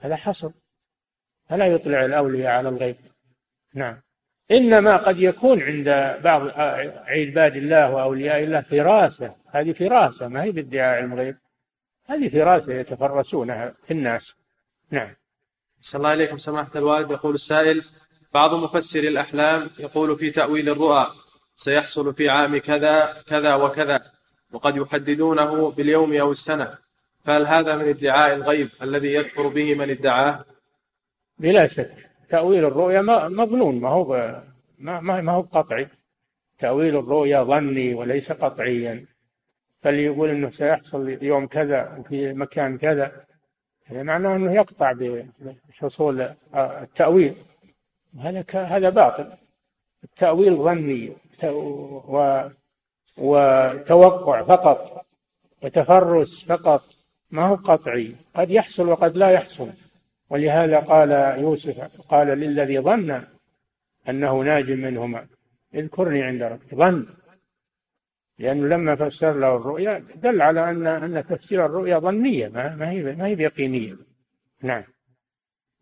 [0.00, 0.50] هذا حصر.
[1.48, 2.96] فلا يطلع الأولياء على الغيب.
[3.74, 4.00] نعم.
[4.50, 6.48] إنما قد يكون عند بعض
[7.06, 9.34] عباد الله وأولياء الله فراسة.
[9.50, 11.36] هذه فراسة ما هي بادعاء علم الغيب.
[12.06, 14.34] هذه فراسة يتفرسونها في الناس.
[14.90, 15.14] نعم.
[15.80, 17.10] صلى الله عليكم سماحة الوالد.
[17.10, 17.82] يقول السائل
[18.34, 21.06] بعض مفسري الأحلام يقول في تأويل الرؤى
[21.56, 24.13] سيحصل في عام كذا كذا وكذا.
[24.54, 26.78] وقد يحددونه باليوم أو السنة.
[27.24, 30.44] فهل هذا من ادعاء الغيب الذي يكفر به من ادعاه؟
[31.38, 32.10] بلا شك.
[32.28, 33.80] تأويل الرؤيا مظنون.
[33.80, 34.42] ما هو
[34.78, 35.88] ما, ما هو قطعي.
[36.58, 39.06] تأويل الرؤيا ظني وليس قطعيا.
[39.82, 43.24] فاللي يقول إنه سيحصل يوم كذا وفي مكان كذا.
[43.84, 44.92] هذا معناه إنه يقطع
[45.68, 47.34] بحصول التأويل.
[48.20, 49.32] هذا هذا باطل.
[50.04, 51.12] التأويل ظني.
[51.44, 52.48] و
[53.18, 55.06] وتوقع فقط
[55.62, 56.82] وتفرس فقط
[57.30, 58.14] ما هو قطعي.
[58.34, 59.68] قد يحصل وقد لا يحصل.
[60.30, 61.10] ولهذا قال
[61.40, 63.22] يوسف قال للذي ظن
[64.08, 65.26] أنه ناج منهما
[65.74, 66.74] اذكرني عند ربك.
[66.74, 67.06] ظن.
[68.38, 73.26] لأنه لما فسر له الرؤيا دل على أن أن تفسير الرؤيا ظنية ما هي ما
[73.26, 73.96] هي بيقينية.
[74.62, 74.84] نعم.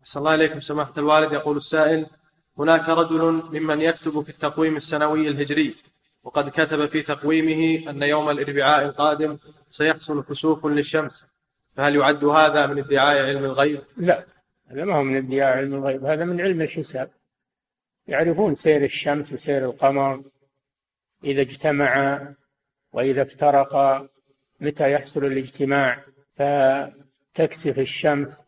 [0.03, 1.33] صلى الله عليكم سماحة الوالد.
[1.33, 2.05] يقول السائل
[2.57, 5.75] هناك رجل ممن يكتب في التقويم السنوي الهجري.
[6.23, 9.37] وقد كتب في تقويمه أن يوم الأربعاء القادم
[9.69, 11.25] سيحصل كسوف للشمس.
[11.75, 14.25] فهل يعد هذا من ادعاء علم الغيب؟ لا
[14.67, 17.09] هذا ما هو من ادعاء علم الغيب هذا من علم الحساب.
[18.07, 20.23] يعرفون سير الشمس وسير القمر
[21.23, 22.35] إذا اجتمعا
[22.93, 24.07] وإذا افترقا
[24.61, 26.03] متى يحصل الاجتماع.
[26.35, 28.43] فتكسف الشمس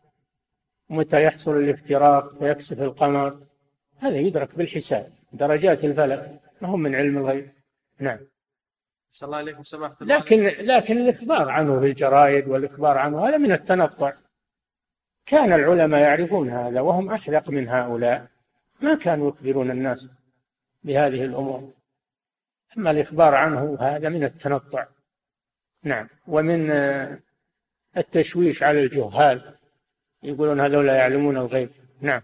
[0.90, 3.38] متى يحصل الافتراق فيكسف القمر.
[3.98, 7.55] هذا يدرك بالحساب درجات الفلك ما هم من علم الغيب.
[7.98, 8.18] نعم.
[9.10, 9.62] صلى الله عليكم.
[9.62, 14.12] سماحة لكن لكن الإخبار عنه في الجرائد والإخبار عنه هذا من التنطع.
[15.26, 18.26] كان العلماء يعرفون هذا وهم أحذق من هؤلاء.
[18.80, 20.08] ما كانوا يخبرون الناس
[20.84, 21.72] بهذه الأمور.
[22.78, 24.86] أما الإخبار عنه هذا من التنطع.
[25.82, 26.08] نعم.
[26.26, 26.70] ومن
[27.96, 29.54] التشويش على الجهال.
[30.22, 31.70] يقولون هذول يعلمون الغيب.
[32.00, 32.22] نعم.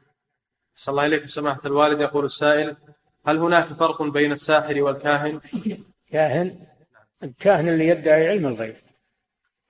[0.76, 1.26] صلى الله عليكم.
[1.26, 2.76] سماحة الوالد يقول السائل
[3.26, 5.40] هل هناك فرق بين الساحر والكاهن؟
[6.10, 6.66] كاهن
[7.22, 8.76] الكاهن اللي يدعي علم الغيب.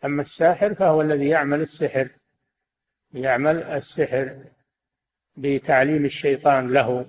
[0.05, 2.09] أما الساحر فهو الذي يعمل السحر
[3.15, 4.45] يعمل السحر
[5.37, 7.07] بتعليم الشيطان له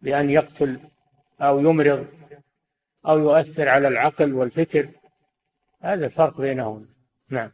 [0.00, 0.80] بأن يقتل
[1.40, 2.06] أو يمرض
[3.06, 4.88] أو يؤثر على العقل والفكر.
[5.80, 6.88] هذا الفرق بينهم.
[7.28, 7.50] نعم.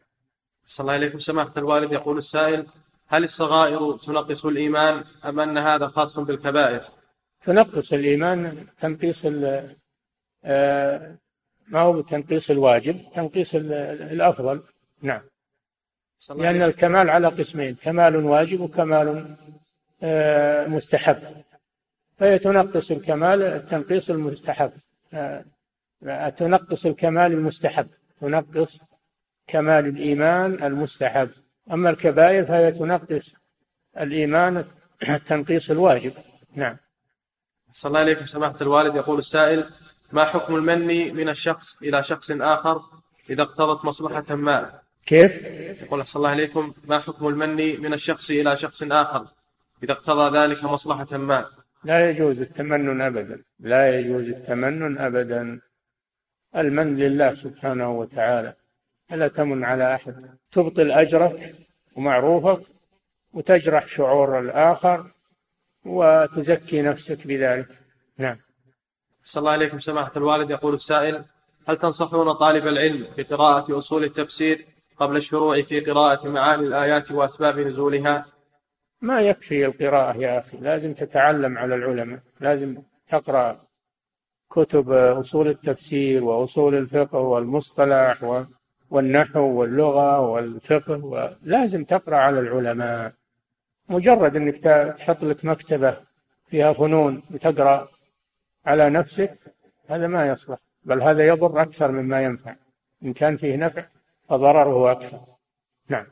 [0.67, 1.19] صلى الله عليكم.
[1.19, 2.67] سماحة الوالد يقول السائل
[3.07, 6.98] هل الصغائر تنقص الإيمان أم أن هذا خاص بالكبائر؟
[7.41, 9.25] تنقص الإيمان تنقيص
[10.45, 11.15] آه،
[11.67, 14.61] ما هو تنقيص الواجب؟ تنقيص الأفضل.
[15.01, 15.21] نعم.
[16.29, 19.35] لأن الكمال على قسمين كمال واجب وكمال
[20.03, 21.17] آه، مستحب.
[22.17, 24.71] فهي تنقص الكمال تنقيص المستحب.
[25.13, 25.43] آه،
[26.29, 27.87] تنقص الكمال المستحب.
[28.21, 28.81] تنقص
[29.47, 31.29] كمال الإيمان المستحب.
[31.71, 33.35] أما الكبائر فهي تنقص
[33.99, 34.65] الإيمان
[35.25, 36.13] تنقيص الواجب.
[36.55, 36.77] نعم.
[37.79, 39.63] صلى الله عليكم سماحة الوالد يقول السائل
[40.11, 42.81] ما حكم المن من الشخص إلى شخص آخر
[43.29, 45.43] إذا اقتضت مصلحة ما كيف؟
[45.81, 49.27] يقول صلى الله عليكم ما حكم المن من الشخص إلى شخص آخر
[49.83, 51.45] إذا اقتضى ذلك مصلحة ما
[51.83, 55.61] لا يجوز التمنن أبدا لا يجوز التمنن أبدا.
[56.55, 58.53] المن لله سبحانه وتعالى
[59.09, 60.37] فلا تمن على أحد.
[60.51, 61.55] تبطل أجرك
[61.95, 62.61] ومعروفك
[63.33, 65.11] وتجرح شعور الآخر
[65.89, 67.67] وتزكي نفسك بذلك.
[68.17, 68.37] نعم.
[69.23, 70.49] صلى الله عليكم سماحة الوالد.
[70.49, 71.23] يقول السائل
[71.67, 74.65] هل تنصحون طالب العلم بقراءة أصول التفسير
[74.97, 78.25] قبل الشروع في قراءة معاني الآيات وأسباب نزولها؟
[79.01, 80.57] ما يكفي القراءة يا أخي.
[80.57, 82.19] لازم تتعلم على العلماء.
[82.39, 83.61] لازم تقرأ
[84.49, 88.45] كتب أصول التفسير وأصول الفقه والمصطلح
[88.89, 93.13] والنحو واللغة والفقه ولازم تقرأ على العلماء.
[93.89, 94.57] مجرد أنك
[94.97, 95.97] تحط لك مكتبة
[96.49, 97.87] فيها فنون وتقرأ
[98.65, 99.37] على نفسك
[99.87, 102.55] هذا ما يصلح بل هذا يضر أكثر مما ينفع.
[103.03, 103.85] إن كان فيه نفع
[104.29, 105.19] فضرره أكثر.
[105.87, 106.05] نعم.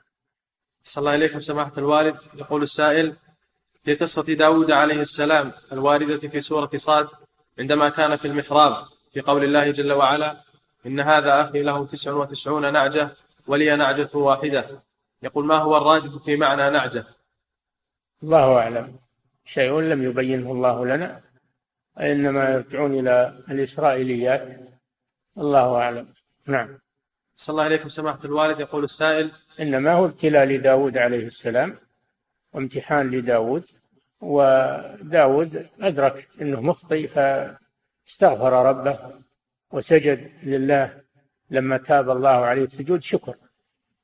[0.83, 2.15] صلى الله إليكم سماحة الوالد.
[2.33, 3.15] يقول السائل
[3.83, 7.07] في قصة داود عليه السلام الواردة في سورة صاد
[7.59, 10.37] عندما كان في المحراب في قول الله جل وعلا
[10.85, 13.09] إن هذا أخي له تسع وتسعون نعجة
[13.47, 14.81] ولي نعجة واحدة.
[15.23, 17.16] يقول ما هو الراجح في معنى نعجة؟
[18.23, 18.95] الله أعلم.
[19.45, 21.21] شيء لم يبينه الله لنا
[21.99, 24.59] إنما يرجعون إلى الإسرائيليات.
[25.37, 26.07] الله أعلم.
[26.45, 26.79] نعم.
[27.37, 28.59] صلى الله عليكم سماحة الوالد.
[28.59, 31.75] يقول السائل إنما هو ابتلاء لداود عليه السلام
[32.53, 33.63] وامتحان لداود
[34.21, 38.99] وداود أدرك أنه مخطئ فاستغفر ربه
[39.71, 41.01] وسجد لله.
[41.49, 43.35] لما تاب الله عليه سجود شكر.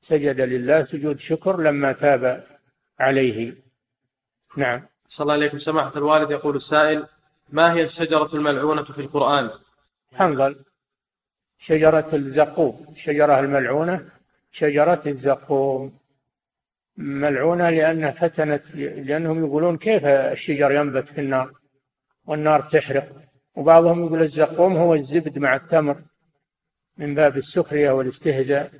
[0.00, 2.44] سجد لله سجود شكر لما تاب
[2.98, 3.63] عليه.
[4.56, 4.86] نعم.
[5.08, 5.58] صلى الله عليكم.
[5.58, 7.06] سماحة الوالد يقول السائل
[7.52, 9.50] ما هي الشجرة الملعونة في القرآن؟
[10.14, 10.64] حنظل.
[11.58, 12.86] شجرة الزقوم.
[12.90, 14.08] الشجرة الملعونة.
[14.50, 15.98] شجرة الزقوم.
[16.96, 21.52] ملعونة لأنها فتنت لأنهم يقولون كيف الشجر ينبت في النار
[22.26, 23.08] والنار تحرق.
[23.56, 26.02] وبعضهم يقول الزقوم هو الزبد مع التمر
[26.98, 28.70] من باب السخرية والاستهزاء.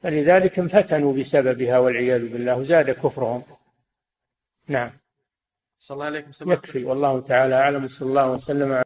[0.00, 3.42] فلذلك انفتنوا بسببها والعياذ بالله وزاد كفرهم.
[4.70, 4.90] نعم.
[5.78, 8.82] صلى الله عليكم يكفي والله تعالى أعلم صلى الله وسلم